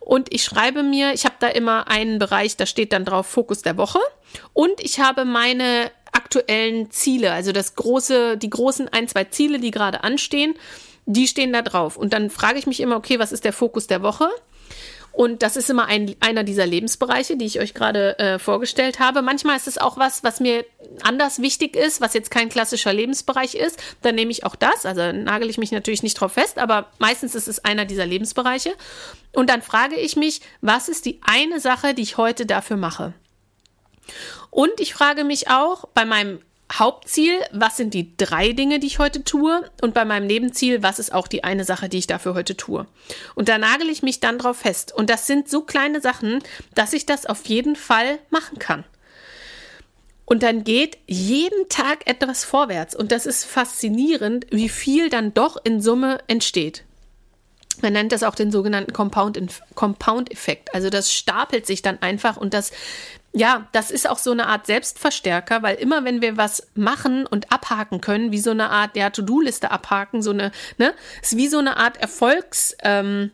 [0.00, 3.62] Und ich schreibe mir, ich habe da immer einen Bereich, da steht dann drauf Fokus
[3.62, 3.98] der Woche.
[4.52, 9.70] Und ich habe meine aktuellen Ziele, also das große, die großen ein, zwei Ziele, die
[9.70, 10.54] gerade anstehen,
[11.06, 11.96] die stehen da drauf.
[11.96, 14.28] Und dann frage ich mich immer, okay, was ist der Fokus der Woche?
[15.12, 19.22] Und das ist immer ein, einer dieser Lebensbereiche, die ich euch gerade äh, vorgestellt habe.
[19.22, 20.66] Manchmal ist es auch was, was mir
[21.02, 23.82] anders wichtig ist, was jetzt kein klassischer Lebensbereich ist.
[24.02, 24.84] Dann nehme ich auch das.
[24.84, 28.74] Also nagel ich mich natürlich nicht drauf fest, aber meistens ist es einer dieser Lebensbereiche.
[29.32, 33.14] Und dann frage ich mich, was ist die eine Sache, die ich heute dafür mache?
[34.50, 36.40] Und ich frage mich auch bei meinem
[36.72, 39.70] Hauptziel, was sind die drei Dinge, die ich heute tue?
[39.82, 42.86] Und bei meinem Nebenziel, was ist auch die eine Sache, die ich dafür heute tue?
[43.34, 44.92] Und da nagel ich mich dann drauf fest.
[44.92, 46.42] Und das sind so kleine Sachen,
[46.74, 48.84] dass ich das auf jeden Fall machen kann.
[50.24, 52.96] Und dann geht jeden Tag etwas vorwärts.
[52.96, 56.82] Und das ist faszinierend, wie viel dann doch in Summe entsteht.
[57.82, 60.74] Man nennt das auch den sogenannten Compound-Effekt.
[60.74, 62.72] Also das stapelt sich dann einfach und das
[63.36, 67.52] ja, das ist auch so eine Art Selbstverstärker, weil immer wenn wir was machen und
[67.52, 71.58] abhaken können, wie so eine Art ja, To-Do-Liste abhaken, so eine, ne, ist wie so
[71.58, 73.32] eine Art Erfolgs, ähm,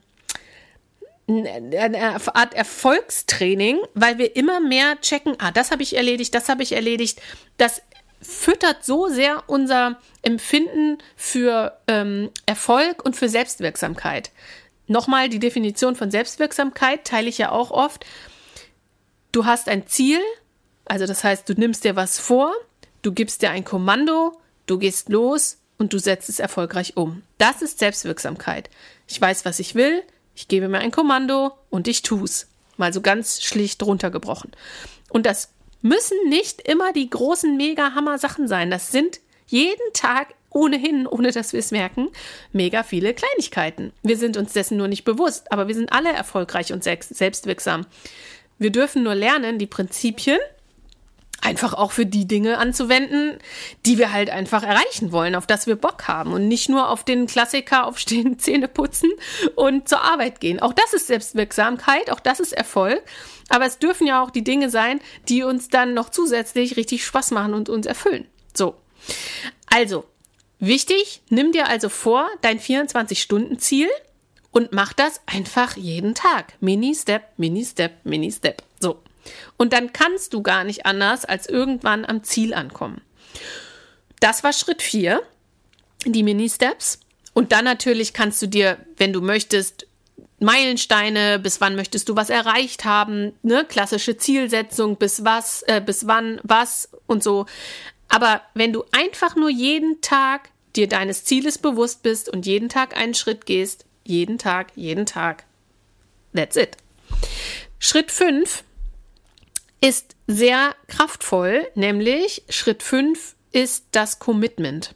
[1.28, 6.64] eine Art Erfolgstraining, weil wir immer mehr checken, ah, das habe ich erledigt, das habe
[6.64, 7.22] ich erledigt.
[7.56, 7.80] Das
[8.20, 14.32] füttert so sehr unser Empfinden für ähm, Erfolg und für Selbstwirksamkeit.
[14.88, 18.04] Nochmal die Definition von Selbstwirksamkeit teile ich ja auch oft
[19.32, 20.20] du hast ein Ziel,
[20.84, 22.52] also das heißt, du nimmst dir was vor,
[23.02, 27.22] du gibst dir ein Kommando, du gehst los und du setzt es erfolgreich um.
[27.38, 28.70] Das ist Selbstwirksamkeit.
[29.08, 30.02] Ich weiß, was ich will,
[30.34, 32.48] ich gebe mir ein Kommando und ich tu's.
[32.76, 34.52] Mal so ganz schlicht runtergebrochen.
[35.10, 35.50] Und das
[35.82, 38.70] müssen nicht immer die großen Mega-Hammer-Sachen sein.
[38.70, 42.08] Das sind jeden Tag ohnehin, ohne dass wir es merken,
[42.52, 43.92] mega viele Kleinigkeiten.
[44.02, 47.86] Wir sind uns dessen nur nicht bewusst, aber wir sind alle erfolgreich und selbstwirksam.
[48.62, 50.38] Wir dürfen nur lernen, die Prinzipien
[51.42, 53.36] einfach auch für die Dinge anzuwenden,
[53.84, 57.04] die wir halt einfach erreichen wollen, auf das wir Bock haben und nicht nur auf
[57.04, 59.10] den Klassiker aufstehen, Zähne putzen
[59.56, 60.60] und zur Arbeit gehen.
[60.60, 63.02] Auch das ist Selbstwirksamkeit, auch das ist Erfolg,
[63.48, 67.32] aber es dürfen ja auch die Dinge sein, die uns dann noch zusätzlich richtig Spaß
[67.32, 68.26] machen und uns erfüllen.
[68.54, 68.76] So.
[69.66, 70.04] Also,
[70.60, 73.88] wichtig, nimm dir also vor, dein 24-Stunden-Ziel
[74.52, 76.54] und mach das einfach jeden Tag.
[76.60, 78.62] Mini-Step, Mini-Step, Mini-Step.
[78.78, 79.02] So.
[79.56, 83.00] Und dann kannst du gar nicht anders als irgendwann am Ziel ankommen.
[84.20, 85.22] Das war Schritt 4,
[86.04, 87.00] die Mini-Steps.
[87.34, 89.86] Und dann natürlich kannst du dir, wenn du möchtest,
[90.38, 93.64] Meilensteine, bis wann möchtest du was erreicht haben, ne?
[93.64, 97.46] klassische Zielsetzung, bis was, äh, bis wann was und so.
[98.08, 102.96] Aber wenn du einfach nur jeden Tag dir deines Zieles bewusst bist und jeden Tag
[102.96, 105.44] einen Schritt gehst, jeden Tag, jeden Tag.
[106.34, 106.76] That's it.
[107.78, 108.64] Schritt 5
[109.80, 114.94] ist sehr kraftvoll, nämlich Schritt 5 ist das Commitment.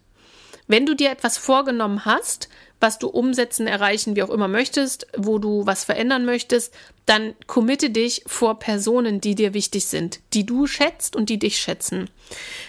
[0.69, 2.49] Wenn du dir etwas vorgenommen hast,
[2.81, 6.75] was du umsetzen, erreichen, wie auch immer möchtest, wo du was verändern möchtest,
[7.07, 11.59] dann committe dich vor Personen, die dir wichtig sind, die du schätzt und die dich
[11.59, 12.11] schätzen.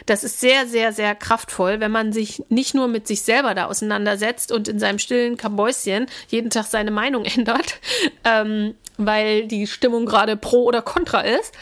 [0.05, 3.65] Das ist sehr, sehr, sehr kraftvoll, wenn man sich nicht nur mit sich selber da
[3.65, 7.79] auseinandersetzt und in seinem stillen Kabäuschen jeden Tag seine Meinung ändert,
[8.23, 11.53] ähm, weil die Stimmung gerade pro oder contra ist,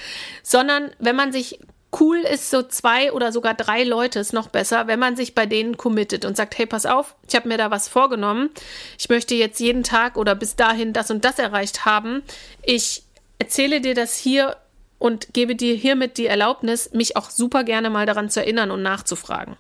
[0.44, 1.60] sondern wenn man sich
[1.98, 5.46] Cool ist so zwei oder sogar drei Leute ist noch besser, wenn man sich bei
[5.46, 8.50] denen committet und sagt, hey, pass auf, ich habe mir da was vorgenommen.
[8.98, 12.24] Ich möchte jetzt jeden Tag oder bis dahin das und das erreicht haben.
[12.64, 13.04] Ich
[13.40, 14.58] erzähle dir das hier
[15.00, 18.82] und gebe dir hiermit die Erlaubnis, mich auch super gerne mal daran zu erinnern und
[18.82, 19.56] nachzufragen.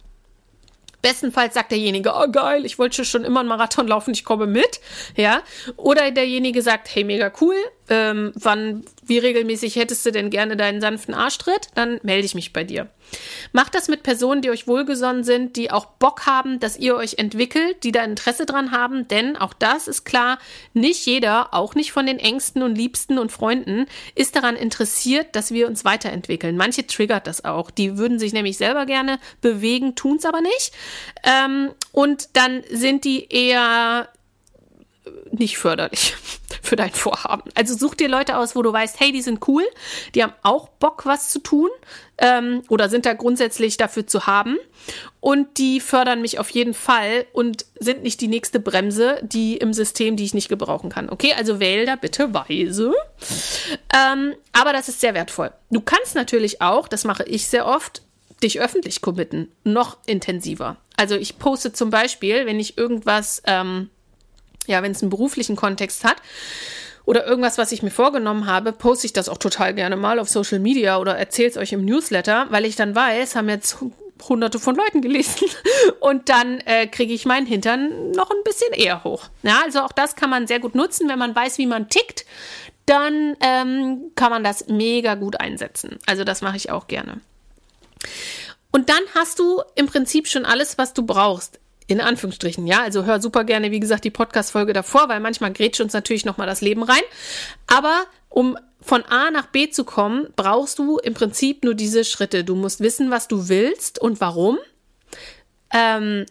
[1.01, 4.79] Bestenfalls sagt derjenige, oh geil, ich wollte schon immer einen Marathon laufen, ich komme mit,
[5.15, 5.43] ja.
[5.77, 7.55] Oder derjenige sagt, hey, mega cool,
[7.89, 11.69] ähm, wann, wie regelmäßig hättest du denn gerne deinen sanften Arschtritt?
[11.75, 12.89] Dann melde ich mich bei dir.
[13.51, 17.17] Macht das mit Personen, die euch wohlgesonnen sind, die auch Bock haben, dass ihr euch
[17.17, 20.39] entwickelt, die da Interesse dran haben, denn auch das ist klar,
[20.73, 25.51] nicht jeder, auch nicht von den Ängsten und Liebsten und Freunden, ist daran interessiert, dass
[25.51, 26.57] wir uns weiterentwickeln.
[26.57, 27.69] Manche triggert das auch.
[27.69, 30.71] Die würden sich nämlich selber gerne bewegen, tun es aber nicht.
[31.23, 34.09] Ähm, und dann sind die eher
[35.31, 36.15] nicht förderlich
[36.61, 37.49] für dein Vorhaben.
[37.55, 39.63] Also such dir Leute aus, wo du weißt, hey, die sind cool,
[40.13, 41.69] die haben auch Bock, was zu tun
[42.17, 44.57] ähm, oder sind da grundsätzlich dafür zu haben
[45.19, 49.73] und die fördern mich auf jeden Fall und sind nicht die nächste Bremse, die im
[49.73, 51.09] System, die ich nicht gebrauchen kann.
[51.09, 52.93] Okay, also wähl da bitte weise.
[53.93, 55.51] Ähm, aber das ist sehr wertvoll.
[55.69, 58.01] Du kannst natürlich auch, das mache ich sehr oft,
[58.43, 60.77] dich öffentlich committen, noch intensiver.
[60.97, 63.89] Also ich poste zum Beispiel, wenn ich irgendwas ähm,
[64.67, 66.17] ja, wenn es einen beruflichen Kontext hat
[67.05, 70.29] oder irgendwas, was ich mir vorgenommen habe, poste ich das auch total gerne mal auf
[70.29, 73.77] Social Media oder erzähle es euch im Newsletter, weil ich dann weiß, haben jetzt
[74.27, 75.47] hunderte von Leuten gelesen
[75.99, 79.25] und dann äh, kriege ich meinen Hintern noch ein bisschen eher hoch.
[79.43, 82.25] Ja, also auch das kann man sehr gut nutzen, wenn man weiß, wie man tickt,
[82.85, 85.99] dann ähm, kann man das mega gut einsetzen.
[86.05, 87.19] Also das mache ich auch gerne.
[88.71, 91.59] Und dann hast du im Prinzip schon alles, was du brauchst.
[91.87, 92.81] In Anführungsstrichen, ja.
[92.81, 96.47] Also hör super gerne, wie gesagt, die Podcast-Folge davor, weil manchmal grätscht uns natürlich nochmal
[96.47, 97.03] das Leben rein.
[97.67, 102.43] Aber um von A nach B zu kommen, brauchst du im Prinzip nur diese Schritte.
[102.43, 104.57] Du musst wissen, was du willst und warum.
[105.73, 106.25] Ähm,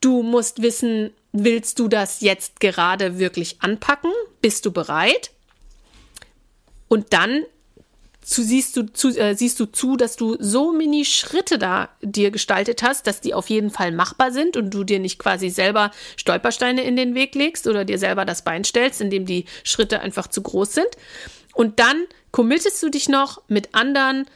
[0.00, 4.12] du musst wissen, willst du das jetzt gerade wirklich anpacken?
[4.40, 5.30] Bist du bereit?
[6.88, 7.44] Und dann
[8.30, 12.84] zu, siehst, du, zu, äh, siehst du zu, dass du so Mini-Schritte da dir gestaltet
[12.84, 16.82] hast, dass die auf jeden Fall machbar sind und du dir nicht quasi selber Stolpersteine
[16.84, 20.42] in den Weg legst oder dir selber das Bein stellst, indem die Schritte einfach zu
[20.42, 20.86] groß sind.
[21.54, 24.26] Und dann committest du dich noch mit anderen,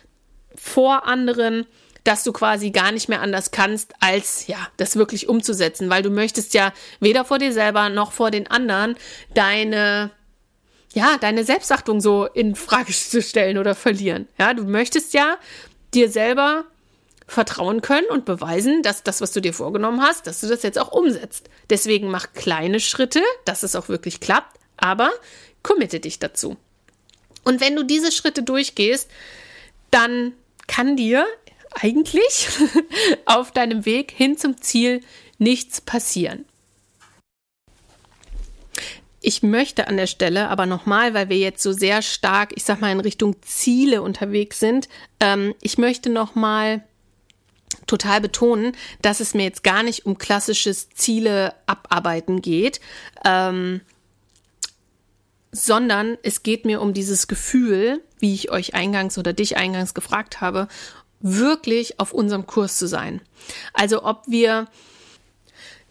[0.56, 1.64] vor anderen,
[2.02, 6.10] dass du quasi gar nicht mehr anders kannst, als ja, das wirklich umzusetzen, weil du
[6.10, 8.96] möchtest ja weder vor dir selber noch vor den anderen
[9.34, 10.10] deine
[10.94, 14.28] ja, deine Selbstachtung so in Frage zu stellen oder verlieren.
[14.38, 15.38] Ja, du möchtest ja
[15.92, 16.64] dir selber
[17.26, 20.78] vertrauen können und beweisen, dass das, was du dir vorgenommen hast, dass du das jetzt
[20.78, 21.48] auch umsetzt.
[21.70, 25.10] Deswegen mach kleine Schritte, dass es auch wirklich klappt, aber
[25.62, 26.56] committe dich dazu.
[27.44, 29.10] Und wenn du diese Schritte durchgehst,
[29.90, 30.32] dann
[30.66, 31.26] kann dir
[31.70, 32.48] eigentlich
[33.26, 35.00] auf deinem Weg hin zum Ziel
[35.38, 36.44] nichts passieren.
[39.26, 42.82] Ich möchte an der Stelle aber nochmal, weil wir jetzt so sehr stark, ich sag
[42.82, 44.86] mal, in Richtung Ziele unterwegs sind,
[45.18, 46.84] ähm, ich möchte nochmal
[47.86, 52.80] total betonen, dass es mir jetzt gar nicht um klassisches Ziele abarbeiten geht,
[53.24, 53.80] ähm,
[55.52, 60.42] sondern es geht mir um dieses Gefühl, wie ich euch eingangs oder dich eingangs gefragt
[60.42, 60.68] habe,
[61.20, 63.22] wirklich auf unserem Kurs zu sein.
[63.72, 64.66] Also ob wir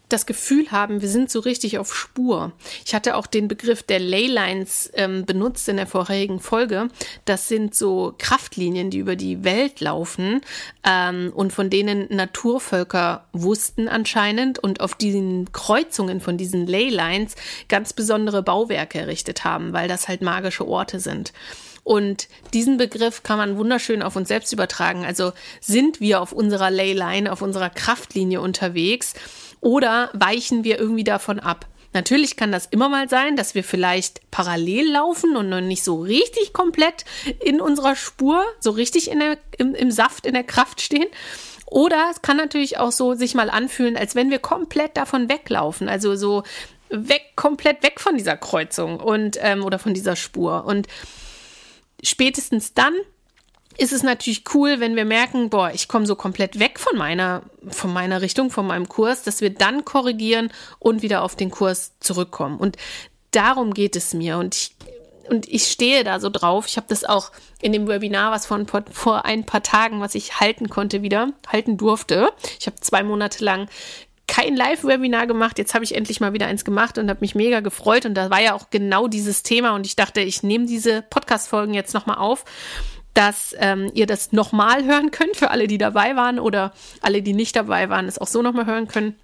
[0.08, 2.52] das Gefühl haben, wir sind so richtig auf Spur.
[2.84, 6.88] Ich hatte auch den Begriff der Leylines ähm, benutzt in der vorherigen Folge.
[7.24, 10.42] Das sind so Kraftlinien, die über die Welt laufen
[10.84, 17.34] ähm, und von denen Naturvölker wussten anscheinend und auf diesen Kreuzungen von diesen Leylines
[17.68, 21.32] ganz besondere Bauwerke errichtet haben, weil das halt magische Orte sind.
[21.84, 25.04] Und diesen Begriff kann man wunderschön auf uns selbst übertragen.
[25.04, 29.12] Also sind wir auf unserer Leyline, auf unserer Kraftlinie unterwegs
[29.64, 31.66] oder weichen wir irgendwie davon ab?
[31.94, 36.00] Natürlich kann das immer mal sein, dass wir vielleicht parallel laufen und noch nicht so
[36.00, 37.04] richtig komplett
[37.40, 41.06] in unserer Spur, so richtig in der, im, im Saft, in der Kraft stehen.
[41.66, 45.88] Oder es kann natürlich auch so sich mal anfühlen, als wenn wir komplett davon weglaufen.
[45.88, 46.42] Also so
[46.90, 50.64] weg, komplett weg von dieser Kreuzung und ähm, oder von dieser Spur.
[50.66, 50.88] Und
[52.02, 52.94] spätestens dann
[53.76, 57.42] ist es natürlich cool, wenn wir merken, boah, ich komme so komplett weg von meiner,
[57.68, 61.92] von meiner Richtung, von meinem Kurs, dass wir dann korrigieren und wieder auf den Kurs
[62.00, 62.58] zurückkommen.
[62.58, 62.76] Und
[63.32, 64.38] darum geht es mir.
[64.38, 64.76] Und ich,
[65.28, 66.66] und ich stehe da so drauf.
[66.68, 70.40] Ich habe das auch in dem Webinar, was von vor ein paar Tagen, was ich
[70.40, 72.30] halten konnte, wieder halten durfte.
[72.60, 73.68] Ich habe zwei Monate lang
[74.26, 75.58] kein Live-Webinar gemacht.
[75.58, 78.06] Jetzt habe ich endlich mal wieder eins gemacht und habe mich mega gefreut.
[78.06, 79.74] Und da war ja auch genau dieses Thema.
[79.74, 82.44] Und ich dachte, ich nehme diese Podcast-Folgen jetzt nochmal auf
[83.14, 87.32] dass ähm, ihr das nochmal hören könnt für alle, die dabei waren oder alle, die
[87.32, 89.16] nicht dabei waren, es auch so nochmal hören können.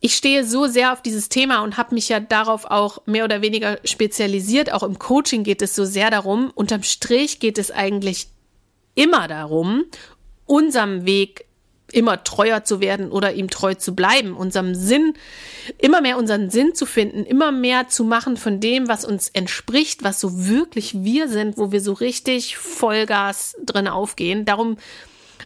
[0.00, 3.42] Ich stehe so sehr auf dieses Thema und habe mich ja darauf auch mehr oder
[3.42, 4.72] weniger spezialisiert.
[4.72, 6.52] Auch im Coaching geht es so sehr darum.
[6.54, 8.28] Unterm Strich geht es eigentlich
[8.94, 9.84] immer darum,
[10.46, 11.47] unserem Weg
[11.92, 15.14] immer treuer zu werden oder ihm treu zu bleiben, unserem Sinn,
[15.78, 20.04] immer mehr unseren Sinn zu finden, immer mehr zu machen von dem, was uns entspricht,
[20.04, 24.44] was so wirklich wir sind, wo wir so richtig Vollgas drin aufgehen.
[24.44, 24.76] Darum,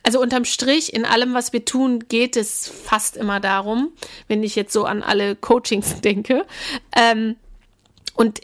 [0.02, 3.92] also unterm Strich, in allem, was wir tun, geht es fast immer darum,
[4.26, 6.44] wenn ich jetzt so an alle Coachings denke.
[6.96, 7.36] Ähm,
[8.14, 8.40] und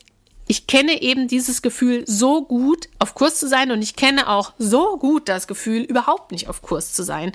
[0.48, 4.52] ich kenne eben dieses Gefühl so gut, auf Kurs zu sein und ich kenne auch
[4.58, 7.32] so gut das Gefühl, überhaupt nicht auf Kurs zu sein.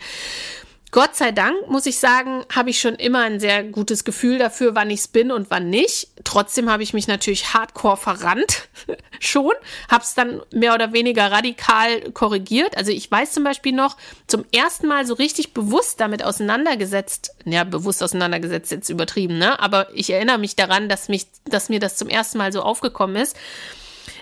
[0.94, 4.76] Gott sei Dank, muss ich sagen, habe ich schon immer ein sehr gutes Gefühl dafür,
[4.76, 6.10] wann ich es bin und wann nicht.
[6.24, 8.70] Trotzdem habe ich mich natürlich hardcore verrannt
[9.20, 9.54] schon,
[9.90, 12.78] habe es dann mehr oder weniger radikal korrigiert.
[12.78, 17.64] Also ich weiß zum Beispiel noch, zum ersten Mal so richtig bewusst damit auseinandergesetzt, ja,
[17.64, 19.60] bewusst auseinandergesetzt, jetzt übertrieben, ne?
[19.60, 23.16] Aber ich erinnere mich daran, dass mich, dass mir das zum ersten Mal so aufgekommen
[23.16, 23.36] ist,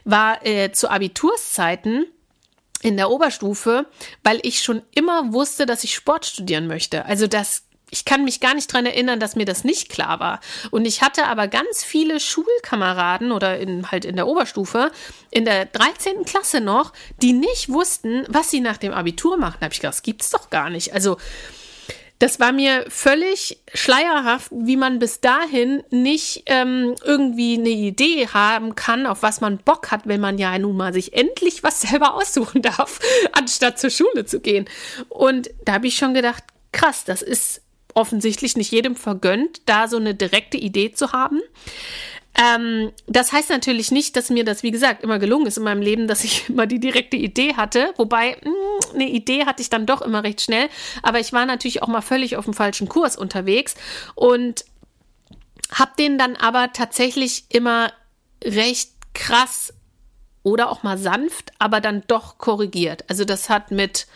[0.06, 2.06] war äh, zu Abiturszeiten
[2.82, 3.86] in der Oberstufe,
[4.24, 7.06] weil ich schon immer wusste, dass ich Sport studieren möchte.
[7.06, 7.64] Also das
[7.94, 10.40] ich kann mich gar nicht dran erinnern, dass mir das nicht klar war.
[10.72, 14.92] Und ich hatte aber ganz viele Schulkameraden oder in, halt in der Oberstufe,
[15.30, 16.24] in der 13.
[16.24, 19.58] Klasse noch, die nicht wussten, was sie nach dem Abitur machen.
[19.60, 20.94] Da habe ich gedacht, das gibt's doch gar nicht.
[20.94, 21.18] Also
[22.22, 28.76] das war mir völlig schleierhaft, wie man bis dahin nicht ähm, irgendwie eine Idee haben
[28.76, 32.14] kann, auf was man Bock hat, wenn man ja nun mal sich endlich was selber
[32.14, 33.00] aussuchen darf,
[33.32, 34.66] anstatt zur Schule zu gehen.
[35.10, 37.64] Und da habe ich schon gedacht, krass, das ist
[37.96, 41.42] offensichtlich nicht jedem vergönnt, da so eine direkte Idee zu haben.
[42.36, 45.82] Ähm, das heißt natürlich nicht, dass mir das, wie gesagt, immer gelungen ist in meinem
[45.82, 47.94] Leben, dass ich immer die direkte Idee hatte.
[47.98, 50.70] Wobei, mh, hm, eine Idee hatte ich dann doch immer recht schnell.
[51.04, 53.76] Aber ich war natürlich auch mal völlig auf dem falschen Kurs unterwegs
[54.16, 54.66] und
[55.74, 57.92] habe den dann aber tatsächlich immer
[58.44, 59.74] recht krass
[60.44, 63.06] oder auch mal sanft, aber dann doch korrigiert.
[63.10, 64.08] Also das hat mit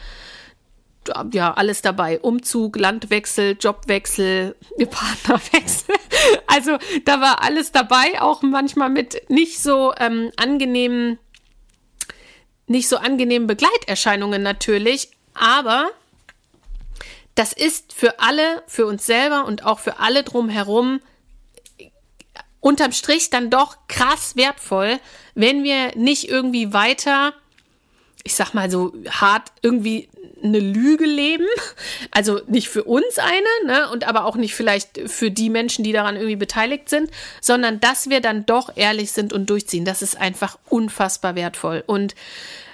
[1.32, 2.20] ja, alles dabei.
[2.20, 4.56] Umzug, Landwechsel, Jobwechsel,
[4.90, 5.96] Partnerwechsel.
[6.48, 11.20] Also da war alles dabei, auch manchmal mit nicht so ähm, angenehmen,
[12.68, 15.12] nicht so angenehmen Begleiterscheinungen natürlich.
[15.34, 15.90] Aber
[17.36, 21.02] das ist für alle, für uns selber und auch für alle drumherum
[22.66, 25.00] unterm Strich dann doch krass wertvoll,
[25.36, 27.34] wenn wir nicht irgendwie weiter,
[28.26, 30.10] ich sag mal so hart irgendwie
[30.44, 31.46] eine Lüge leben.
[32.12, 33.90] Also nicht für uns eine, ne?
[33.90, 37.10] Und aber auch nicht vielleicht für die Menschen, die daran irgendwie beteiligt sind,
[37.40, 39.86] sondern dass wir dann doch ehrlich sind und durchziehen.
[39.86, 41.84] Das ist einfach unfassbar wertvoll.
[41.86, 42.16] Und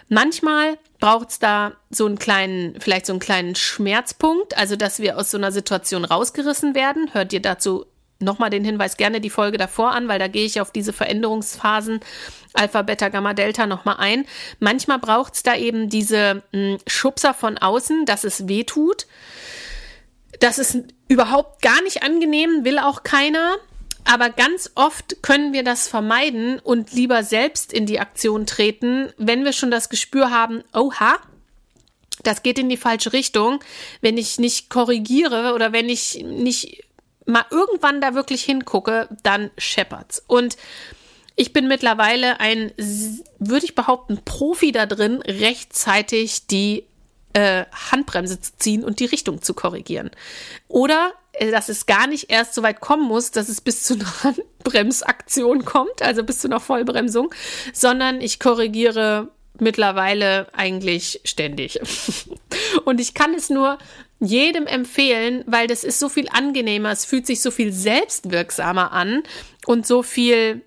[0.10, 5.18] manchmal braucht es da so einen kleinen, vielleicht so einen kleinen Schmerzpunkt, also dass wir
[5.18, 7.10] aus so einer Situation rausgerissen werden.
[7.14, 7.86] Hört ihr dazu
[8.22, 12.00] nochmal den Hinweis gerne die Folge davor an, weil da gehe ich auf diese Veränderungsphasen
[12.54, 14.26] Alpha, Beta, Gamma, Delta nochmal ein.
[14.60, 19.08] Manchmal braucht es da eben diese hm, Schubser von außen, dass es weh tut.
[20.40, 23.58] Das ist überhaupt gar nicht angenehm, will auch keiner.
[24.04, 29.46] Aber ganz oft können wir das vermeiden und lieber selbst in die Aktion treten, wenn
[29.46, 31.20] wir schon das Gespür haben, oha,
[32.24, 33.60] das geht in die falsche Richtung.
[34.02, 36.84] Wenn ich nicht korrigiere oder wenn ich nicht
[37.32, 40.24] mal irgendwann da wirklich hingucke, dann scheppert's.
[40.28, 40.58] Und
[41.36, 42.72] ich bin mittlerweile ein,
[43.40, 46.86] würde ich behaupten, Profi da drin, rechtzeitig die
[47.34, 50.12] äh, Handbremse zu ziehen und die Richtung zu korrigieren.
[50.68, 53.96] Oder äh, dass es gar nicht erst so weit kommen muss, dass es bis zu
[53.96, 57.34] einer Handbremsaktion kommt, also bis zu einer Vollbremsung,
[57.74, 59.30] sondern ich korrigiere
[59.60, 61.80] mittlerweile eigentlich ständig.
[62.86, 63.78] und ich kann es nur
[64.20, 69.24] jedem empfehlen, weil das ist so viel angenehmer, es fühlt sich so viel selbstwirksamer an
[69.66, 70.62] und so viel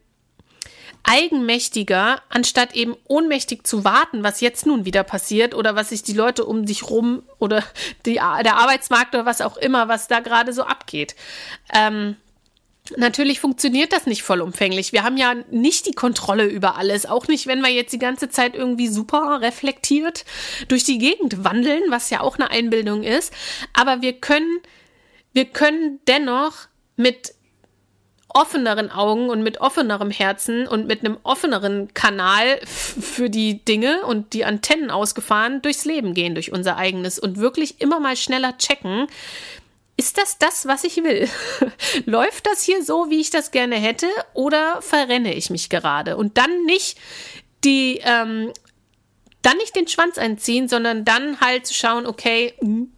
[1.04, 6.14] eigenmächtiger, anstatt eben ohnmächtig zu warten, was jetzt nun wieder passiert oder was sich die
[6.14, 7.62] Leute um sich rum oder
[8.06, 11.14] die, der Arbeitsmarkt oder was auch immer, was da gerade so abgeht.
[11.72, 12.16] Ähm,
[12.98, 14.92] Natürlich funktioniert das nicht vollumfänglich.
[14.92, 18.28] Wir haben ja nicht die Kontrolle über alles, auch nicht, wenn wir jetzt die ganze
[18.28, 20.26] Zeit irgendwie super reflektiert
[20.68, 23.32] durch die Gegend wandeln, was ja auch eine Einbildung ist.
[23.72, 24.60] Aber wir können,
[25.32, 27.34] wir können dennoch mit
[28.28, 34.34] offeneren Augen und mit offenerem Herzen und mit einem offeneren Kanal für die Dinge und
[34.34, 39.06] die Antennen ausgefahren durchs Leben gehen, durch unser eigenes und wirklich immer mal schneller checken,
[39.96, 41.28] ist das das, was ich will?
[42.04, 46.16] Läuft das hier so, wie ich das gerne hätte, oder verrenne ich mich gerade?
[46.16, 46.98] Und dann nicht
[47.64, 48.52] die, ähm,
[49.42, 52.92] dann nicht den Schwanz einziehen, sondern dann halt zu schauen, okay, hm,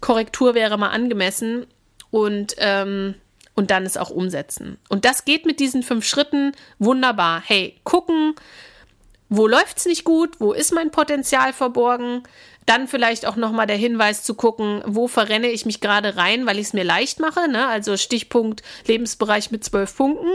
[0.00, 1.66] Korrektur wäre mal angemessen
[2.10, 3.14] und, ähm,
[3.54, 4.78] und dann es auch umsetzen.
[4.88, 7.42] Und das geht mit diesen fünf Schritten wunderbar.
[7.44, 8.34] Hey, gucken,
[9.28, 12.22] wo läuft's nicht gut, wo ist mein Potenzial verborgen,
[12.66, 16.58] dann vielleicht auch nochmal der Hinweis zu gucken, wo verrenne ich mich gerade rein, weil
[16.58, 17.48] ich es mir leicht mache.
[17.48, 17.66] Ne?
[17.66, 20.30] Also Stichpunkt Lebensbereich mit zwölf Punkten.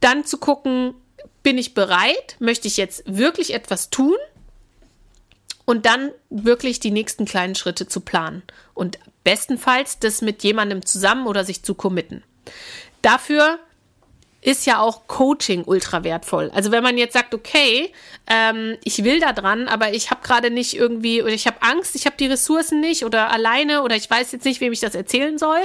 [0.00, 0.94] Dann zu gucken,
[1.42, 2.36] bin ich bereit?
[2.38, 4.16] Möchte ich jetzt wirklich etwas tun?
[5.64, 8.42] Und dann wirklich die nächsten kleinen Schritte zu planen.
[8.74, 12.24] Und bestenfalls das mit jemandem zusammen oder sich zu committen.
[13.02, 13.58] Dafür
[14.42, 16.50] ist ja auch Coaching ultra wertvoll.
[16.54, 17.92] Also wenn man jetzt sagt, okay,
[18.26, 21.94] ähm, ich will da dran, aber ich habe gerade nicht irgendwie oder ich habe Angst,
[21.94, 24.94] ich habe die Ressourcen nicht oder alleine oder ich weiß jetzt nicht, wem ich das
[24.94, 25.60] erzählen soll.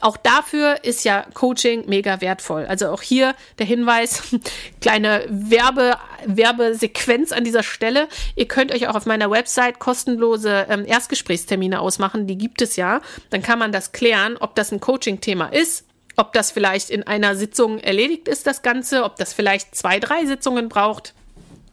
[0.00, 2.64] Auch dafür ist ja Coaching mega wertvoll.
[2.64, 4.22] Also auch hier der Hinweis,
[4.80, 8.08] kleine Werbe, Werbesequenz an dieser Stelle.
[8.34, 12.26] Ihr könnt euch auch auf meiner Website kostenlose ähm, Erstgesprächstermine ausmachen.
[12.26, 13.02] Die gibt es ja.
[13.28, 15.84] Dann kann man das klären, ob das ein Coaching-Thema ist
[16.16, 20.26] ob das vielleicht in einer Sitzung erledigt ist, das Ganze, ob das vielleicht zwei, drei
[20.26, 21.14] Sitzungen braucht.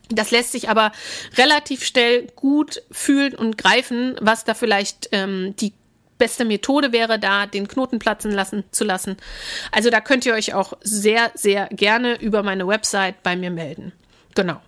[0.09, 0.91] Das lässt sich aber
[1.37, 5.73] relativ schnell gut fühlen und greifen, was da vielleicht ähm, die
[6.17, 9.17] beste Methode wäre, da den Knoten platzen lassen zu lassen.
[9.71, 13.93] Also da könnt ihr euch auch sehr, sehr gerne über meine Website bei mir melden.
[14.35, 14.61] Genau.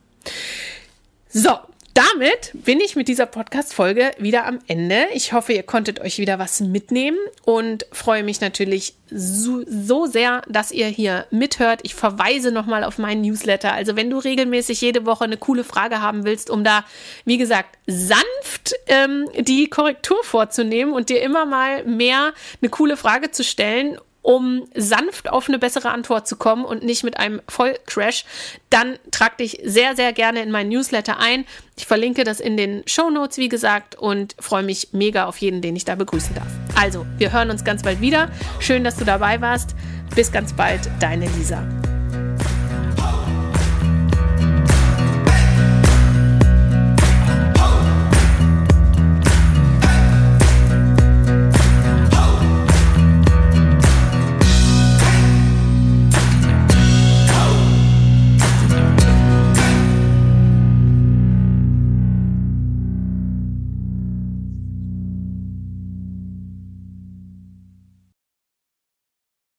[1.30, 1.58] So,
[1.94, 5.08] damit bin ich mit dieser Podcast-Folge wieder am Ende.
[5.14, 10.42] Ich hoffe, ihr konntet euch wieder was mitnehmen und freue mich natürlich so, so sehr,
[10.48, 11.82] dass ihr hier mithört.
[11.84, 13.74] Ich verweise nochmal auf meinen Newsletter.
[13.74, 16.86] Also, wenn du regelmäßig jede Woche eine coole Frage haben willst, um da,
[17.26, 23.32] wie gesagt, sanft ähm, die Korrektur vorzunehmen und dir immer mal mehr eine coole Frage
[23.32, 28.26] zu stellen um sanft auf eine bessere Antwort zu kommen und nicht mit einem Vollcrash,
[28.70, 31.46] dann trag dich sehr, sehr gerne in meinen Newsletter ein.
[31.78, 35.62] Ich verlinke das in den Show Notes, wie gesagt, und freue mich mega auf jeden,
[35.62, 36.48] den ich da begrüßen darf.
[36.80, 38.30] Also, wir hören uns ganz bald wieder.
[38.60, 39.76] Schön, dass du dabei warst.
[40.16, 41.64] Bis ganz bald, deine Lisa.